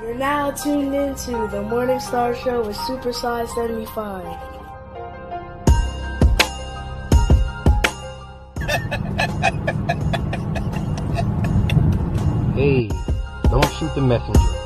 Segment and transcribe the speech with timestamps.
[0.00, 4.24] You're now tuned into the Morning Star Show with Super Size 75.
[12.54, 12.88] Hey,
[13.50, 14.57] don't shoot the messenger.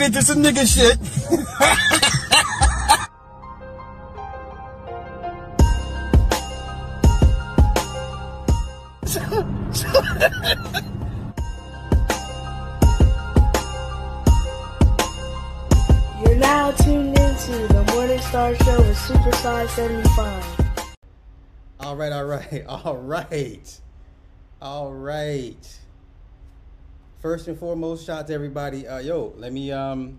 [0.00, 0.96] Get into some nigga shit.
[16.20, 20.60] You're now tuned into the Morning Star Show with Super Size 75.
[21.80, 23.80] all right, all right, all right,
[24.62, 25.80] all right.
[27.20, 28.88] First and foremost, shout out to everybody.
[28.88, 30.18] Uh, yo, let me um,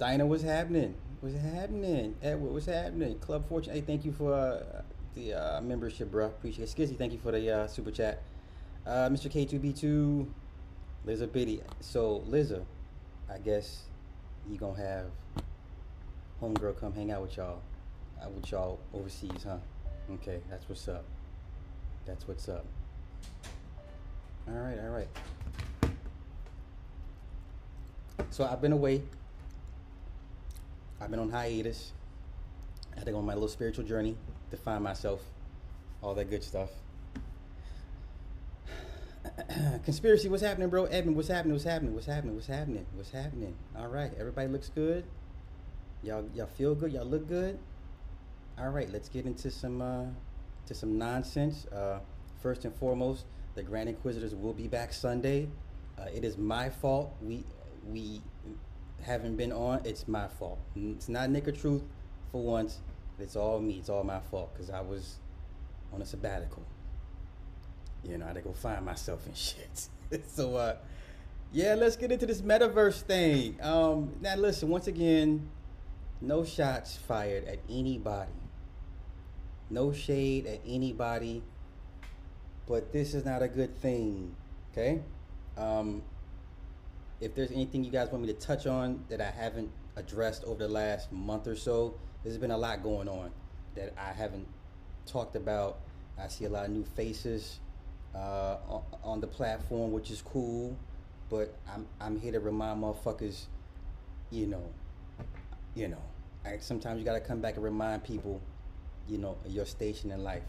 [0.00, 0.96] Dinah, what's happening?
[1.20, 2.16] What's happening?
[2.20, 3.16] Edward, what's happening?
[3.20, 4.82] Club Fortune, hey, thank you for uh,
[5.14, 6.26] the uh, membership, bro.
[6.26, 6.76] Appreciate it.
[6.76, 8.24] Skizzy, thank you for the uh, super chat.
[8.84, 9.30] Uh, Mr.
[9.30, 10.26] K2B2,
[11.04, 11.62] Liza Biddy.
[11.78, 12.62] So, Liza,
[13.32, 13.84] I guess
[14.50, 15.04] you gonna have
[16.42, 17.62] homegirl come hang out with y'all,
[18.20, 19.58] uh, with y'all overseas, huh?
[20.14, 21.04] Okay, that's what's up.
[22.04, 22.66] That's what's up.
[24.48, 25.08] All right, all right.
[28.30, 29.02] So I've been away.
[31.00, 31.92] I've been on hiatus.
[32.94, 34.16] I had to go on my little spiritual journey
[34.50, 35.22] to find myself,
[36.02, 36.70] all that good stuff.
[39.84, 40.84] Conspiracy, what's happening, bro?
[40.86, 41.52] Edmund, what's happening?
[41.54, 41.94] What's happening?
[41.94, 42.34] What's happening?
[42.34, 42.86] What's happening?
[42.94, 43.54] What's happening?
[43.76, 45.04] All right, everybody looks good.
[46.02, 46.92] Y'all, y'all feel good.
[46.92, 47.58] Y'all look good.
[48.58, 50.04] All right, let's get into some uh,
[50.66, 51.66] to some nonsense.
[51.66, 52.00] Uh,
[52.42, 55.48] first and foremost, the Grand Inquisitors will be back Sunday.
[55.98, 57.14] Uh, it is my fault.
[57.20, 57.44] We
[57.90, 58.22] we
[59.02, 59.80] haven't been on.
[59.84, 60.58] It's my fault.
[60.76, 61.82] It's not Nick or Truth
[62.32, 62.80] for once.
[63.18, 63.74] It's all me.
[63.74, 65.16] It's all my fault because I was
[65.92, 66.64] on a sabbatical.
[68.04, 69.88] You know, I had to go find myself and shit.
[70.28, 70.76] so, uh,
[71.52, 73.58] yeah, let's get into this metaverse thing.
[73.62, 75.48] Um, now, listen, once again,
[76.20, 78.32] no shots fired at anybody.
[79.70, 81.42] No shade at anybody.
[82.66, 84.36] But this is not a good thing,
[84.72, 85.00] okay?
[85.56, 86.02] Um,
[87.20, 90.58] if there's anything you guys want me to touch on that I haven't addressed over
[90.58, 93.30] the last month or so, there's been a lot going on
[93.74, 94.46] that I haven't
[95.06, 95.78] talked about.
[96.18, 97.60] I see a lot of new faces
[98.14, 98.56] uh,
[99.04, 100.76] on, the platform, which is cool.
[101.28, 103.46] But I'm I'm here to remind motherfuckers,
[104.30, 104.62] you know,
[105.74, 106.02] you know,
[106.44, 108.40] I, sometimes you gotta come back and remind people,
[109.06, 110.42] you know, your station in life.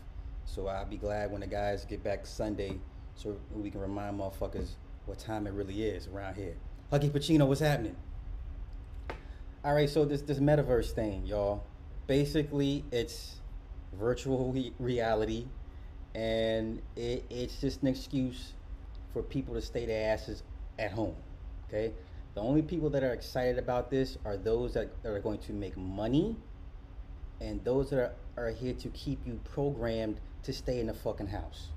[0.46, 2.80] So I'll be glad when the guys get back Sunday,
[3.16, 4.70] so we can remind motherfuckers
[5.10, 6.56] what time it really is around here.
[6.94, 7.96] Huggy Pacino, what's happening?
[9.66, 11.64] All right, so this this metaverse thing, y'all.
[12.06, 13.42] Basically, it's
[14.00, 15.48] virtual re- reality,
[16.14, 18.54] and it, it's just an excuse
[19.12, 20.44] for people to stay their asses
[20.78, 21.16] at home.
[21.68, 21.92] Okay,
[22.36, 25.76] the only people that are excited about this are those that, are going to make
[25.76, 26.38] money,
[27.42, 31.28] and those that are, are here to keep you programmed to stay in the fucking
[31.28, 31.70] house.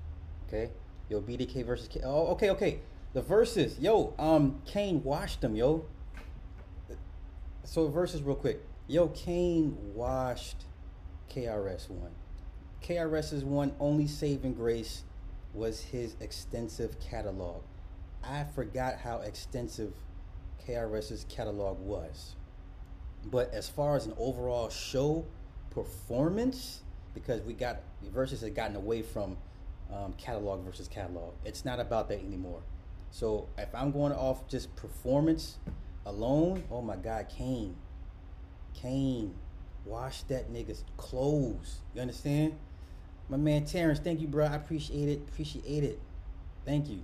[0.47, 0.69] Okay,
[1.09, 1.99] yo, BDK versus K.
[2.03, 2.79] Oh, okay, okay.
[3.13, 5.85] The verses, yo, um, Kane washed them, yo.
[7.63, 8.61] So verses real quick.
[8.87, 10.65] Yo, Kane washed
[11.29, 12.11] KRS One.
[12.83, 15.03] KRS's one only saving grace
[15.53, 17.61] was his extensive catalog.
[18.23, 19.93] I forgot how extensive
[20.67, 22.35] KRS's catalog was.
[23.25, 25.25] But as far as an overall show
[25.69, 26.81] performance,
[27.13, 27.81] because we got
[28.11, 29.37] verses had gotten away from
[29.93, 32.61] um, catalog versus catalog, it's not about that anymore.
[33.13, 35.59] So if I'm going off just performance
[36.03, 37.75] alone, oh my God, Kane,
[38.73, 39.35] Kane,
[39.85, 41.81] wash that nigga's clothes.
[41.93, 42.57] You understand?
[43.29, 44.47] My man Terrence, thank you, bro.
[44.47, 45.19] I appreciate it.
[45.29, 45.99] Appreciate it.
[46.65, 47.03] Thank you.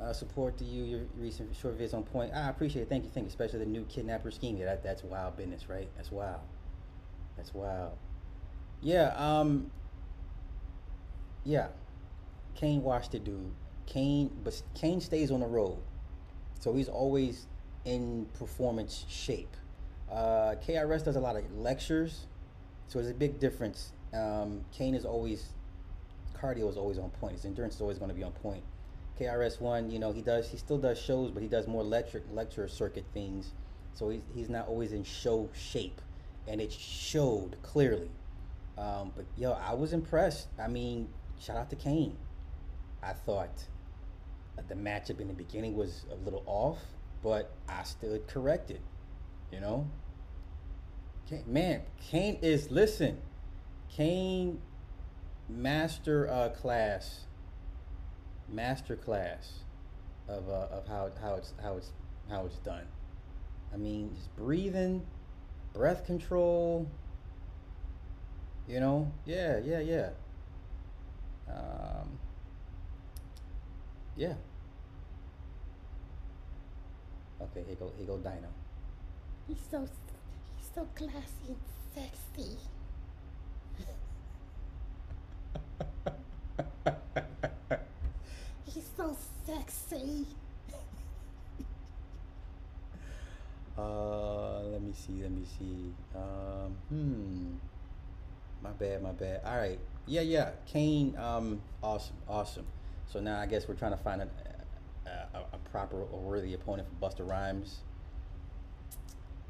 [0.00, 2.34] Uh, support to you, your recent short vids on point.
[2.34, 2.88] I appreciate it.
[2.88, 3.28] Thank you, thank you.
[3.28, 4.56] Especially the new kidnapper scheme.
[4.56, 5.88] Yeah, that, that's wild business, right?
[5.94, 6.40] That's wild.
[7.36, 7.92] That's wild.
[8.82, 9.70] Yeah, um,
[11.44, 11.68] yeah.
[12.56, 13.52] Kane watched the dude.
[13.86, 15.78] Kane, but Kane stays on the road,
[16.60, 17.46] so he's always
[17.84, 19.56] in performance shape.
[20.10, 22.26] Uh, KRS does a lot of lectures,
[22.88, 23.92] so there's a big difference.
[24.12, 25.52] Um, Kane is always
[26.40, 27.34] cardio is always on point.
[27.34, 28.62] His endurance is always going to be on point.
[29.18, 32.22] KRS One, you know, he does he still does shows, but he does more lecture
[32.32, 33.52] lecture circuit things,
[33.92, 36.00] so he's he's not always in show shape,
[36.48, 38.10] and it showed clearly.
[38.76, 40.48] Um, but yo, I was impressed.
[40.58, 41.08] I mean,
[41.38, 42.16] shout out to Kane.
[43.02, 43.64] I thought
[44.68, 46.78] the matchup in the beginning was a little off,
[47.22, 48.80] but I still corrected.
[49.52, 49.86] You know,
[51.46, 53.18] man, Kane is listen.
[53.88, 54.60] Kane
[55.48, 57.26] master uh, class,
[58.48, 59.60] master class
[60.28, 61.92] of uh, of how how it's how it's
[62.28, 62.86] how it's done.
[63.72, 65.06] I mean, just breathing,
[65.72, 66.88] breath control.
[68.66, 70.08] You know, yeah, yeah, yeah.
[71.48, 72.18] Um,
[74.16, 74.34] yeah.
[77.40, 78.48] Okay, here go here go Dino.
[79.48, 79.86] He's so
[80.56, 81.56] he's so classy and
[81.94, 82.56] sexy.
[88.74, 89.16] He's so
[89.46, 90.26] sexy.
[93.76, 95.20] Uh, let me see.
[95.22, 95.92] Let me see.
[96.14, 97.54] Um, hmm.
[98.62, 99.02] My bad.
[99.02, 99.40] My bad.
[99.44, 99.78] All right.
[100.06, 100.50] Yeah, yeah.
[100.66, 101.16] Kane.
[101.18, 102.16] Um, awesome.
[102.28, 102.66] Awesome.
[103.06, 104.28] So now I guess we're trying to find a,
[105.06, 107.80] a, a proper or worthy opponent for Busta Rhymes.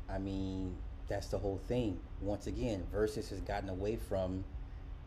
[0.09, 0.77] I mean,
[1.09, 1.99] that's the whole thing.
[2.21, 4.45] Once again, Versus has gotten away from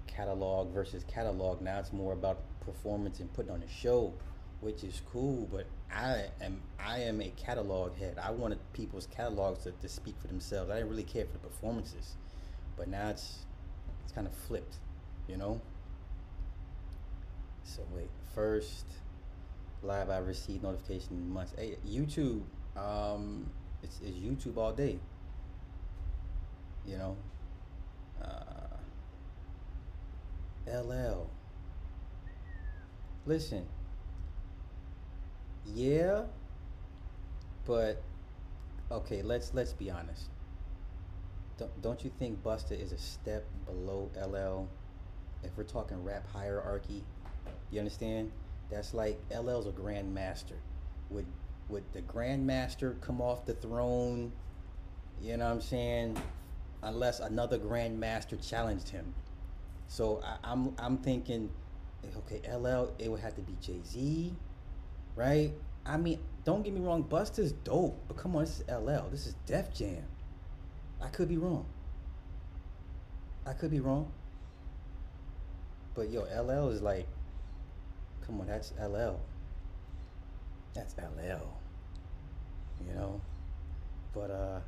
[0.08, 1.62] catalog versus catalog.
[1.62, 4.14] Now it's more about performance and putting on a show,
[4.62, 5.48] which is cool.
[5.52, 8.18] But I am I am a catalog head.
[8.22, 10.72] I wanted people's catalogs to, to speak for themselves.
[10.72, 12.16] I didn't really care for the performances,
[12.76, 13.46] but now it's
[14.04, 14.78] it's kind of flipped,
[15.28, 15.62] you know.
[17.68, 18.86] So wait, first
[19.84, 21.54] live I received notification in months.
[21.58, 22.44] Hey, YouTube,
[22.78, 23.50] um,
[23.84, 25.00] it's, it's YouTube all day.
[26.86, 27.18] You know,
[28.24, 28.78] uh,
[30.66, 31.30] LL.
[33.26, 33.66] Listen,
[35.66, 36.22] yeah,
[37.66, 38.02] but
[38.90, 40.30] okay, let's let's be honest.
[41.58, 44.70] Don't don't you think Busta is a step below LL?
[45.44, 47.04] If we're talking rap hierarchy,
[47.72, 48.32] you understand?
[48.70, 50.58] That's like LL's a grandmaster.
[51.10, 51.26] Would
[51.70, 54.32] would the grandmaster come off the throne?
[55.22, 56.18] You know what I'm saying?
[56.84, 59.14] Unless another grandmaster challenged him.
[59.88, 61.50] So I, I'm I'm thinking,
[62.18, 64.34] okay, LL it would have to be Jay Z,
[65.16, 65.54] right?
[65.86, 69.10] I mean, don't get me wrong, Busta's dope, but come on, this is LL.
[69.10, 70.04] This is Def Jam.
[71.02, 71.66] I could be wrong.
[73.46, 74.12] I could be wrong.
[75.96, 77.08] But yo, LL is like,
[78.28, 79.20] come on, that's LL.
[80.74, 81.48] That's LL.
[82.86, 83.22] You know?
[84.14, 84.60] But uh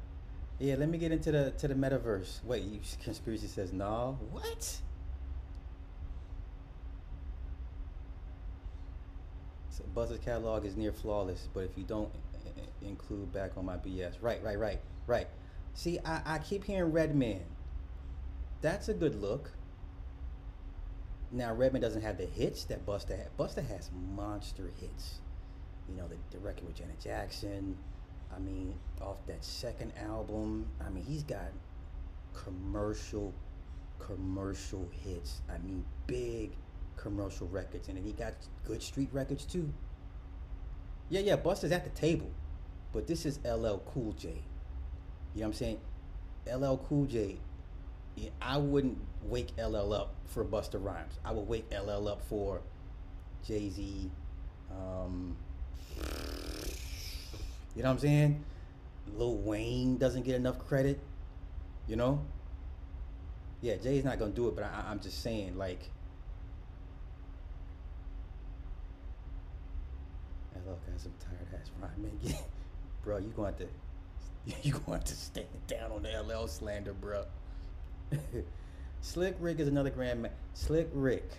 [0.60, 2.44] yeah, let me get into the to the metaverse.
[2.44, 4.18] Wait, you, conspiracy says no.
[4.32, 4.80] What?
[9.70, 12.12] So Buzz's catalog is near flawless, but if you don't
[12.46, 15.28] i- i- include back on my BS, right, right, right, right.
[15.74, 17.42] See, I, I keep hearing Redman.
[18.62, 19.52] That's a good look.
[21.32, 23.38] Now Redman doesn't have the hits that Busta had.
[23.38, 25.20] Busta has monster hits.
[25.88, 27.78] You know, the, the record with Janet Jackson.
[28.36, 31.52] I mean, off that second album, I mean, he's got
[32.34, 33.34] commercial,
[33.98, 35.42] commercial hits.
[35.50, 36.52] I mean, big
[36.96, 38.34] commercial records, and then he got
[38.66, 39.72] good street records too.
[41.10, 42.30] Yeah, yeah, Busta's at the table,
[42.94, 44.30] but this is LL Cool J.
[45.34, 45.80] You know what I'm saying?
[46.52, 47.38] LL Cool J.
[48.42, 51.14] I wouldn't wake LL up for Busta Rhymes.
[51.24, 52.62] I would wake LL up for
[53.46, 54.12] Jay Z.
[54.72, 55.36] Um,
[57.76, 58.44] you know what I'm saying?
[59.16, 61.00] Lil Wayne doesn't get enough credit.
[61.88, 62.24] You know?
[63.62, 65.90] Yeah, Jay's not gonna do it, but I, I'm just saying, like,
[70.68, 72.20] look, got some tired ass rhyming.
[73.04, 73.68] Bro, you going to
[74.64, 77.26] you going to stand down on the LL slander, bro.
[79.02, 80.28] Slick Rick is another grand.
[80.54, 81.32] Slick Rick.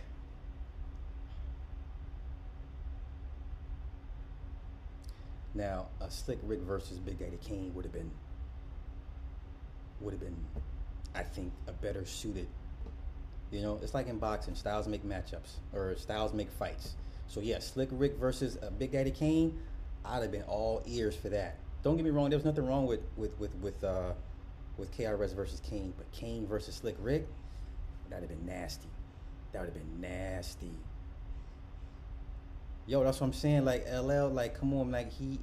[5.54, 8.10] Now, a Slick Rick versus Big Daddy Kane would have been
[10.00, 10.36] would have been,
[11.14, 12.46] I think, a better suited.
[13.50, 16.94] You know, it's like in boxing, styles make matchups or styles make fights.
[17.26, 19.60] So yeah, Slick Rick versus a Big Daddy Kane,
[20.04, 21.56] I'd have been all ears for that.
[21.82, 24.12] Don't get me wrong, there was nothing wrong with with with with uh,
[24.76, 27.28] with KRS versus Kane, but Kane versus Slick Rick,
[28.08, 28.88] that'd have been nasty.
[29.52, 30.72] That would have been nasty.
[32.86, 33.64] Yo, that's what I'm saying.
[33.64, 35.38] Like LL, like come on, like he,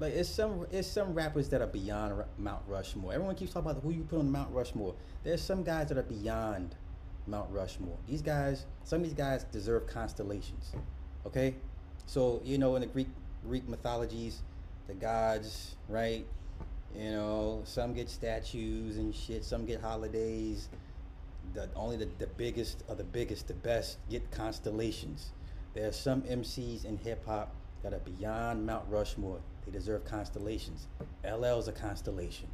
[0.00, 3.12] like it's some it's some rappers that are beyond Mount Rushmore.
[3.12, 4.94] Everyone keeps talking about who you put on Mount Rushmore.
[5.22, 6.74] There's some guys that are beyond
[7.26, 7.96] Mount Rushmore.
[8.06, 10.72] These guys, some of these guys deserve constellations.
[11.26, 11.54] Okay,
[12.06, 13.08] so you know in the Greek
[13.44, 14.42] Greek mythologies,
[14.86, 16.26] the gods, right?
[16.96, 19.44] You know, some get statues and shit.
[19.44, 20.68] Some get holidays.
[21.54, 25.30] The only the, the biggest of the biggest, the best get constellations.
[25.74, 29.40] There are some MCs in hip hop that are beyond Mount Rushmore.
[29.64, 30.86] They deserve constellations.
[31.24, 32.48] LL is a constellation.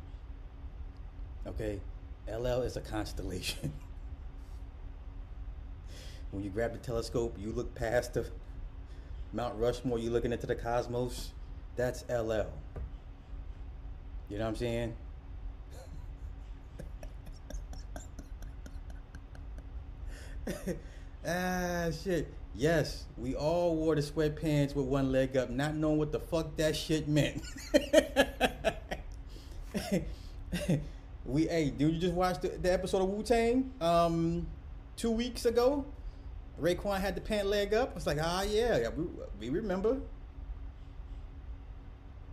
[1.46, 1.80] Okay?
[2.28, 3.72] LL is a constellation.
[6.30, 8.26] when you grab the telescope, you look past the
[9.32, 11.32] Mount Rushmore, you're looking into the cosmos.
[11.76, 12.46] That's LL.
[14.28, 14.94] You know what I'm saying?
[21.26, 22.32] ah, shit.
[22.54, 26.56] Yes, we all wore the sweatpants with one leg up, not knowing what the fuck
[26.56, 27.42] that shit meant.
[31.24, 34.46] we, hey, did you just watch the, the episode of Wu Tang um,
[34.96, 35.84] two weeks ago?
[36.60, 37.96] Raekwon had the pant leg up.
[37.96, 39.04] It's like, ah, yeah, yeah we,
[39.38, 39.98] we remember.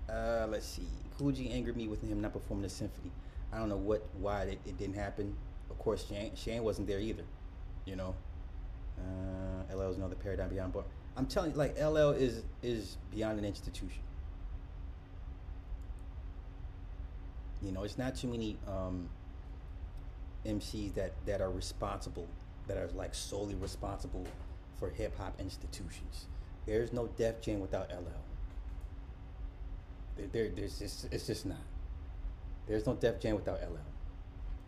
[0.10, 0.88] Uh, let's see.
[1.20, 3.12] G angered me with him not performing the symphony.
[3.54, 5.36] I don't know what, why it, it didn't happen.
[5.70, 7.24] Of course, Shane, Shane wasn't there either.
[7.86, 8.16] You know,
[9.00, 10.84] uh, LL is another paradigm beyond bar.
[11.18, 14.02] I'm telling you, like LL is is beyond an institution.
[17.62, 19.10] You know, it's not too many um,
[20.46, 22.28] MCs that that are responsible,
[22.68, 24.26] that are like solely responsible
[24.78, 26.26] for hip hop institutions.
[26.66, 28.25] There's no Def Jam without LL.
[30.18, 31.58] There, there, there's just, it's just not.
[32.68, 33.80] There's no Def Jam without LL.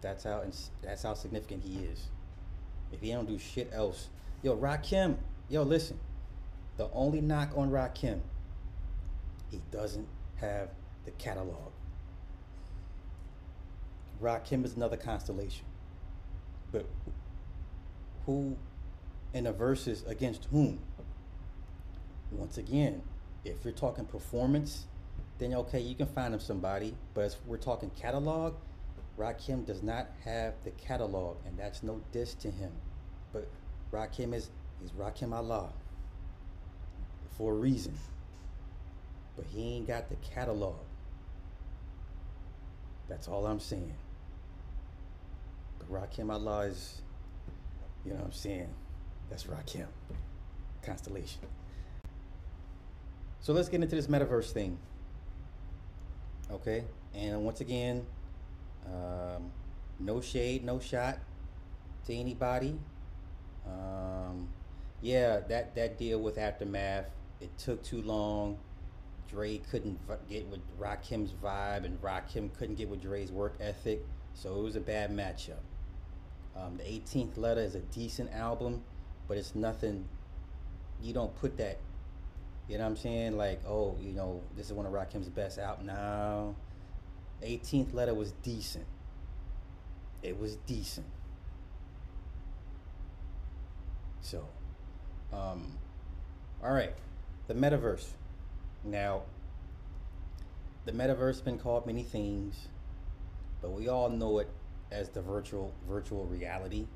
[0.01, 0.43] That's how
[0.83, 2.07] that's how significant he is.
[2.91, 4.09] If he don't do shit else,
[4.43, 5.17] yo, Rakim,
[5.49, 5.99] yo, listen.
[6.77, 8.19] The only knock on Rakim,
[9.49, 10.69] he doesn't have
[11.05, 11.71] the catalog.
[14.21, 15.65] Rakim is another constellation,
[16.71, 16.85] but
[18.25, 18.55] who
[19.33, 20.79] in the verses against whom?
[22.31, 23.01] Once again,
[23.45, 24.85] if you're talking performance,
[25.39, 26.95] then okay, you can find him somebody.
[27.13, 28.55] But we're talking catalog,
[29.17, 32.71] Rakim does not have the catalog, and that's no diss to him.
[33.33, 33.47] But
[33.91, 34.49] Rakim is
[34.83, 35.69] is Rakim Allah
[37.37, 37.93] for a reason.
[39.35, 40.75] But he ain't got the catalog.
[43.07, 43.93] That's all I'm saying.
[45.79, 47.01] But Rakim Allah is,
[48.03, 48.69] you know what I'm saying?
[49.29, 49.87] That's Rakim.
[50.81, 51.41] Constellation.
[53.39, 54.77] So let's get into this metaverse thing.
[56.51, 56.83] Okay?
[57.13, 58.05] And once again,
[58.85, 59.51] um,
[59.99, 61.19] no shade, no shot
[62.05, 62.79] to anybody.
[63.65, 64.47] Um,
[65.01, 67.05] yeah, that, that deal with Aftermath,
[67.41, 68.57] it took too long.
[69.29, 69.99] Dre couldn't
[70.29, 74.75] get with Rakim's vibe, and Rakim couldn't get with Dre's work ethic, so it was
[74.75, 75.59] a bad matchup.
[76.55, 78.83] Um, the 18th Letter is a decent album,
[79.27, 80.07] but it's nothing.
[81.01, 81.77] You don't put that.
[82.67, 83.37] You know what I'm saying?
[83.37, 85.83] Like, oh, you know, this is one of Rakim's best out.
[85.83, 86.55] now.
[87.43, 88.85] 18th Letter was decent.
[90.23, 91.05] It was decent.
[94.21, 94.45] So,
[95.31, 95.77] um,
[96.63, 96.93] all right,
[97.47, 98.07] the metaverse.
[98.83, 99.21] Now,
[100.85, 102.67] the metaverse has been called many things,
[103.61, 104.49] but we all know it
[104.91, 106.87] as the virtual virtual reality.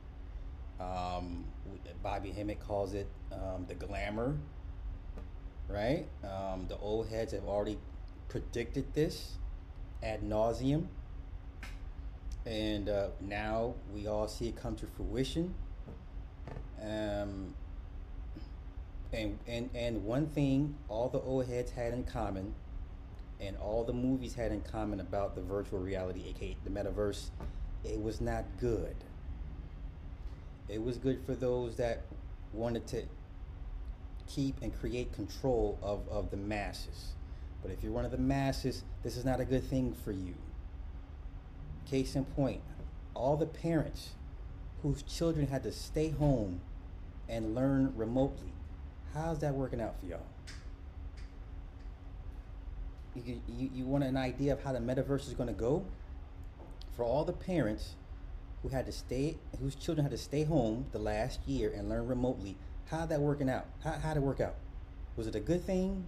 [0.80, 1.46] Um,
[2.02, 4.36] Bobby Hemmitt calls it um, the glamour,
[5.74, 6.06] right?
[6.24, 7.78] Um, the old heads have already
[8.28, 9.34] predicted this
[10.04, 10.88] ad nauseum,
[12.46, 15.54] and uh, now we all see it come to fruition.
[16.82, 17.54] Um,
[19.14, 22.54] and, and and one thing all the old heads had in common,
[23.40, 27.30] and all the movies had in common about the virtual reality, aka the metaverse,
[27.84, 28.96] it was not good.
[30.70, 32.04] It was good for those that
[32.54, 33.04] wanted to
[34.36, 37.14] keep and create control of, of the masses.
[37.62, 40.34] But if you're one of the masses, this is not a good thing for you.
[41.90, 42.62] Case in point,
[43.14, 44.12] all the parents
[44.82, 46.62] whose children had to stay home
[47.30, 48.54] and learn remotely,
[49.14, 50.26] how's that working out for y'all?
[53.16, 55.86] You, you, you want an idea of how the metaverse is going to go?
[56.96, 57.96] For all the parents
[58.64, 62.08] who had to stay, whose children had to stay home the last year and learn
[62.08, 62.56] remotely,
[62.92, 63.66] how that working out?
[63.84, 64.56] How how'd it work out?
[65.16, 66.06] Was it a good thing?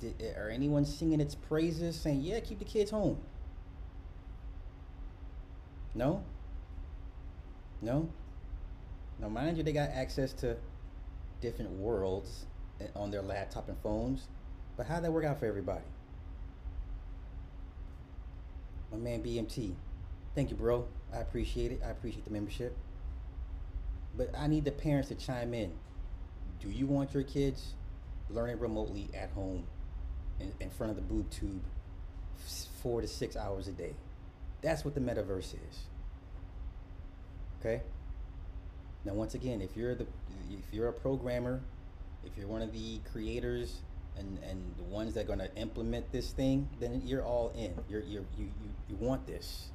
[0.00, 3.18] Did, are anyone singing its praises, saying, "Yeah, keep the kids home"?
[5.94, 6.24] No.
[7.80, 8.08] No.
[9.20, 10.56] Now, mind you, they got access to
[11.40, 12.46] different worlds
[12.80, 14.26] eh, on their laptop and phones,
[14.76, 15.84] but how'd that work out for everybody?
[18.90, 19.74] My man BMT,
[20.34, 20.86] thank you, bro.
[21.14, 21.80] I appreciate it.
[21.84, 22.76] I appreciate the membership.
[24.16, 25.72] But I need the parents to chime in.
[26.60, 27.74] Do you want your kids
[28.30, 29.64] learning remotely at home
[30.40, 31.62] in, in front of the boob tube
[32.82, 33.94] four to six hours a day?
[34.62, 35.78] That's what the metaverse is.
[37.60, 37.82] Okay?
[39.04, 40.06] Now once again, if you're the
[40.50, 41.60] if you're a programmer,
[42.24, 43.80] if you're one of the creators
[44.16, 47.74] and and the ones that are to implement this thing, then you're all in.
[47.88, 49.68] You're, you're you you you want this.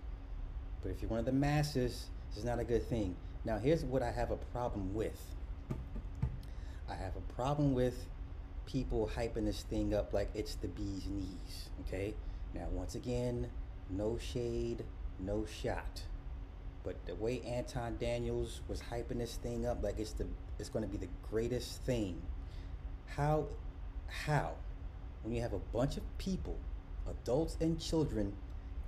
[0.81, 3.15] But if you're one of the masses, this is not a good thing.
[3.43, 5.19] Now, here's what I have a problem with.
[6.89, 8.05] I have a problem with
[8.65, 11.69] people hyping this thing up like it's the bee's knees.
[11.87, 12.13] Okay.
[12.53, 13.49] Now, once again,
[13.89, 14.83] no shade,
[15.19, 16.03] no shot.
[16.83, 20.27] But the way Anton Daniels was hyping this thing up like it's the
[20.59, 22.21] it's going to be the greatest thing.
[23.07, 23.45] How
[24.07, 24.53] how
[25.23, 26.57] when you have a bunch of people,
[27.09, 28.33] adults and children,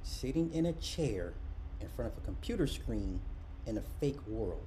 [0.04, 1.34] sitting in a chair
[1.82, 3.20] in front of a computer screen
[3.66, 4.66] in a fake world.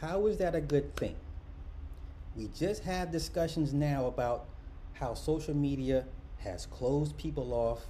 [0.00, 1.16] How is that a good thing?
[2.36, 4.46] We just have discussions now about
[4.94, 6.04] how social media
[6.38, 7.80] has closed people off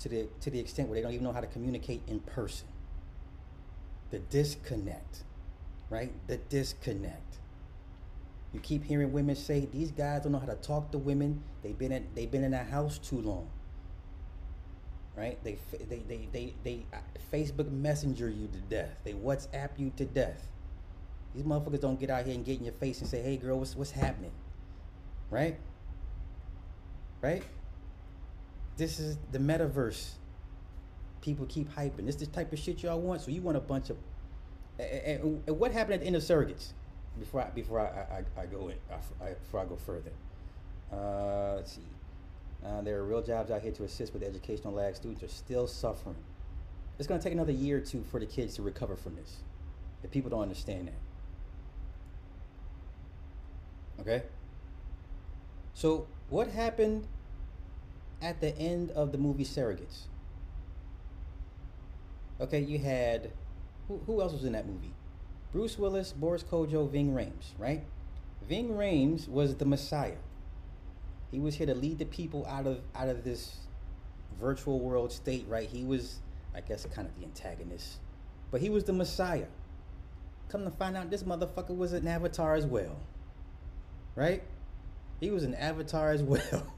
[0.00, 2.66] to the to the extent where they don't even know how to communicate in person.
[4.10, 5.22] The disconnect,
[5.90, 6.12] right?
[6.26, 7.38] The disconnect.
[8.52, 11.42] You keep hearing women say these guys don't know how to talk to women.
[11.62, 13.48] They've been in they've been in a house too long.
[15.20, 15.38] Right?
[15.44, 16.96] They they they they they uh,
[17.30, 19.00] Facebook Messenger you to death.
[19.04, 20.48] They WhatsApp you to death.
[21.34, 23.58] These motherfuckers don't get out here and get in your face and say, "Hey, girl,
[23.58, 24.30] what's what's happening?"
[25.30, 25.58] Right?
[27.20, 27.42] Right?
[28.78, 30.12] This is the metaverse.
[31.20, 32.06] People keep hyping.
[32.06, 33.20] This is the type of shit y'all want.
[33.20, 33.98] So you want a bunch of.
[34.78, 36.72] And, and, what happened at the end of Surrogates?
[37.18, 37.84] Before I, before I,
[38.38, 40.12] I, I go in, I, before I go further.
[40.90, 41.82] Uh, let's see.
[42.64, 44.94] Uh, there are real jobs out here to assist with educational lag.
[44.94, 46.16] Students are still suffering.
[46.98, 49.36] It's going to take another year or two for the kids to recover from this.
[50.02, 50.94] If people don't understand that.
[54.02, 54.22] Okay?
[55.74, 57.06] So, what happened
[58.20, 60.02] at the end of the movie Surrogates?
[62.40, 63.32] Okay, you had.
[63.88, 64.92] Who, who else was in that movie?
[65.52, 67.82] Bruce Willis, Boris Kodjoe, Ving Rhames, right?
[68.46, 70.16] Ving Rhames was the Messiah.
[71.30, 73.56] He was here to lead the people out of out of this
[74.40, 75.68] virtual world state, right?
[75.68, 76.18] He was,
[76.54, 77.98] I guess, kind of the antagonist,
[78.50, 79.46] but he was the Messiah.
[80.48, 82.96] Come to find out, this motherfucker was an avatar as well,
[84.16, 84.42] right?
[85.20, 86.74] He was an avatar as well,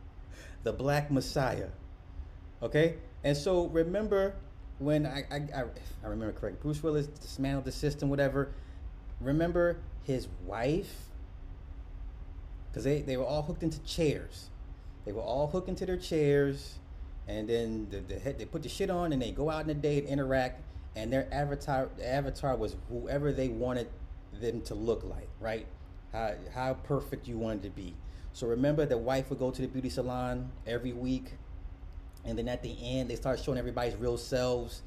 [0.62, 1.68] the Black Messiah.
[2.62, 4.34] Okay, and so remember
[4.78, 5.64] when I, I, I,
[6.04, 8.52] I remember correct, Bruce Willis dismantled the system, whatever.
[9.20, 11.09] Remember his wife?
[12.70, 14.48] Because they, they were all hooked into chairs.
[15.04, 16.78] They were all hooked into their chairs,
[17.26, 19.68] and then the, the head, they put the shit on, and they go out in
[19.68, 20.62] the day and interact,
[20.94, 23.88] and their avatar the avatar was whoever they wanted
[24.40, 25.66] them to look like, right?
[26.12, 27.94] How how perfect you wanted to be.
[28.32, 31.32] So remember, the wife would go to the beauty salon every week
[32.24, 34.82] and then at the end they start showing everybody's real selves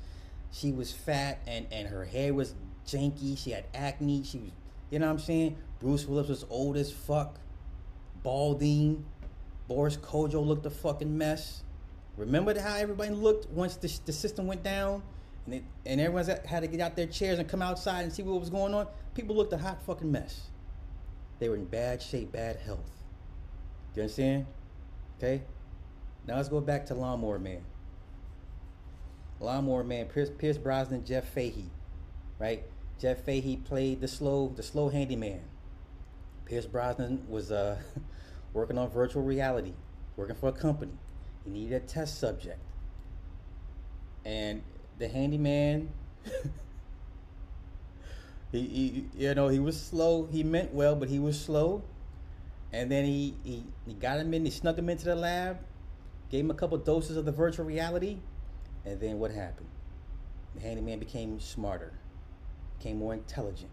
[0.51, 2.53] she was fat and and her hair was
[2.87, 4.51] janky she had acne she was
[4.89, 7.39] you know what i'm saying bruce willis was old as fuck
[8.23, 9.05] balding
[9.67, 11.63] boris kodjoe looked a fucking mess.
[12.17, 15.01] Remember how everybody looked once the, the system went down?
[15.45, 18.23] And, it, and everyone had to get out their chairs and come outside and see
[18.23, 18.87] what was going on?
[19.13, 20.49] People looked a hot fucking mess.
[21.39, 22.89] They were in bad shape bad health.
[23.95, 24.45] You understand?
[25.17, 25.41] Okay?
[26.27, 27.63] Now let's go back to Lawnmower Man.
[29.39, 31.65] Lawnmower Man, Pierce, Pierce Brosnan, Jeff Fahey,
[32.39, 32.63] right?
[32.99, 35.41] Jeff Fahey played the slow, the slow handyman.
[36.45, 37.77] Pierce Brosnan was uh,
[38.53, 39.73] working on virtual reality,
[40.15, 40.93] working for a company.
[41.43, 42.59] He needed a test subject,
[44.23, 44.61] and
[44.97, 45.89] the handyman,
[48.51, 50.27] he, he, you know, he was slow.
[50.31, 51.83] He meant well, but he was slow.
[52.71, 55.59] And then he, he, he got him in, he snuck him into the lab,
[56.31, 58.17] gave him a couple doses of the virtual reality,
[58.83, 59.67] and then what happened?
[60.55, 61.93] The handyman became smarter,
[62.79, 63.69] became more intelligent,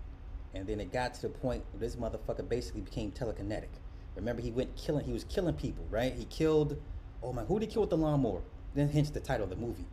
[0.55, 3.69] and then it got to the point where this motherfucker basically became telekinetic.
[4.17, 5.05] Remember, he went killing.
[5.05, 6.15] He was killing people, right?
[6.15, 6.81] He killed.
[7.23, 8.43] Oh my, who did he kill with the lawnmower?
[8.75, 9.85] Then hence the title of the movie.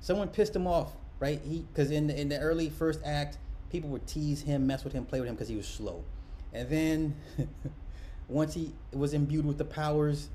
[0.00, 1.40] Someone pissed him off, right?
[1.44, 3.38] He because in the, in the early first act,
[3.70, 6.02] people would tease him, mess with him, play with him because he was slow,
[6.52, 7.16] and then
[8.28, 10.28] once he was imbued with the powers,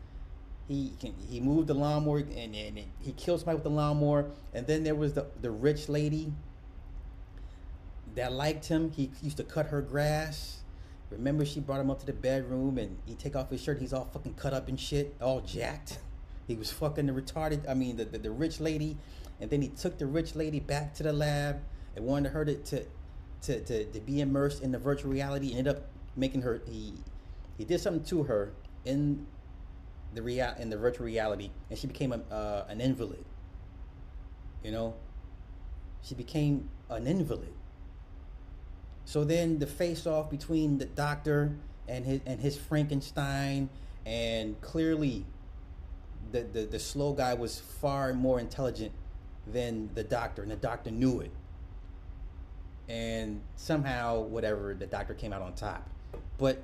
[0.67, 4.32] he can, he moved the lawnmower and, and he killed somebody with the lawnmower.
[4.54, 6.34] And then there was the, the rich lady
[8.15, 8.91] that liked him.
[8.91, 10.60] He used to cut her grass.
[11.17, 13.80] Remember, she brought him up to the bedroom and he take off his shirt.
[13.80, 15.99] He's all fucking cut up and shit, all jacked.
[16.47, 17.67] He was fucking the retarded.
[17.67, 18.97] I mean, the, the, the rich lady.
[19.41, 21.60] And then he took the rich lady back to the lab
[21.95, 22.86] and wanted her to to,
[23.41, 25.58] to, to, to be immersed in the virtual reality.
[25.58, 26.62] Ended up making her.
[26.67, 26.93] He
[27.58, 28.54] he did something to her
[28.86, 29.25] in
[30.13, 33.25] the real in the virtual reality, and she became a, uh, an invalid.
[34.63, 34.93] You know,
[36.04, 37.54] she became an invalid.
[39.05, 41.55] So then the face off between the doctor
[41.87, 43.69] and his and his Frankenstein
[44.05, 45.25] and clearly,
[46.31, 48.91] the, the the slow guy was far more intelligent
[49.47, 51.31] than the doctor, and the doctor knew it.
[52.87, 55.87] And somehow, whatever, the doctor came out on top.
[56.37, 56.63] But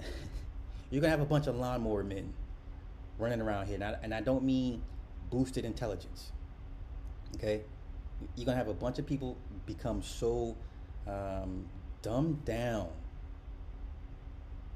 [0.90, 2.32] you're gonna have a bunch of lawnmower men
[3.18, 4.82] running around here, and I, and I don't mean
[5.30, 6.32] boosted intelligence.
[7.36, 7.62] Okay,
[8.34, 10.56] you're gonna have a bunch of people become so
[11.06, 11.66] um,
[12.02, 12.88] dumbed down,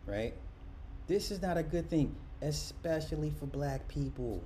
[0.07, 0.35] right?
[1.07, 4.43] This is not a good thing, especially for black people.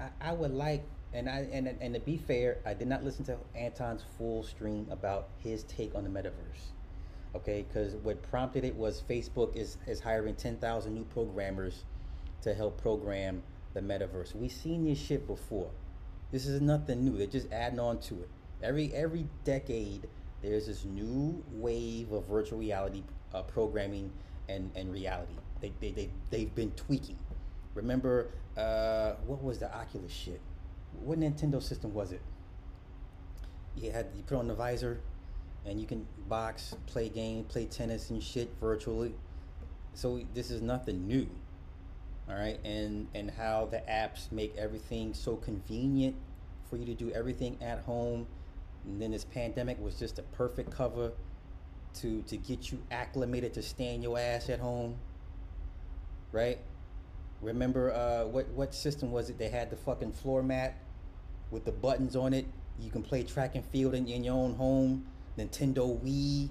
[0.00, 3.24] I, I would like, and I and and to be fair, I did not listen
[3.26, 6.72] to Anton's full stream about his take on the metaverse.
[7.34, 11.84] Okay, because what prompted it was Facebook is is hiring ten thousand new programmers
[12.42, 13.42] to help program
[13.74, 14.34] the metaverse.
[14.34, 15.70] We've seen this shit before.
[16.32, 17.16] This is nothing new.
[17.16, 18.28] They're just adding on to it.
[18.62, 20.08] Every every decade,
[20.42, 23.02] there's this new wave of virtual reality
[23.34, 24.10] uh, programming
[24.48, 25.34] and, and reality.
[25.60, 27.18] They, they, they, they've been tweaking.
[27.74, 30.40] Remember, uh, what was the Oculus shit?
[31.02, 32.20] What Nintendo system was it?
[33.76, 35.00] You had you put on the visor,
[35.64, 39.14] and you can box, play game, play tennis and shit virtually.
[39.94, 41.28] So this is nothing new.
[42.28, 46.16] All right, and and how the apps make everything so convenient
[46.68, 48.26] for you to do everything at home.
[48.86, 51.12] And then this pandemic was just a perfect cover
[51.94, 54.96] to to get you acclimated to staying your ass at home.
[56.32, 56.58] Right?
[57.40, 59.38] Remember uh, what what system was it?
[59.38, 60.78] They had the fucking floor mat
[61.50, 62.46] with the buttons on it.
[62.78, 65.06] You can play track and field in, in your own home.
[65.38, 66.50] Nintendo Wii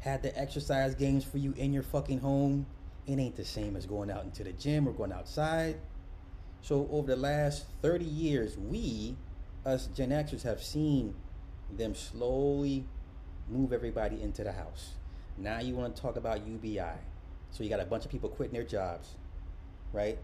[0.00, 2.66] had the exercise games for you in your fucking home.
[3.06, 5.76] It ain't the same as going out into the gym or going outside.
[6.62, 9.16] So over the last 30 years, we,
[9.64, 11.14] us Gen Xers, have seen
[11.76, 12.86] them slowly
[13.48, 14.94] move everybody into the house.
[15.36, 16.98] Now you want to talk about UBI.
[17.50, 19.14] So you got a bunch of people quitting their jobs,
[19.92, 20.18] right?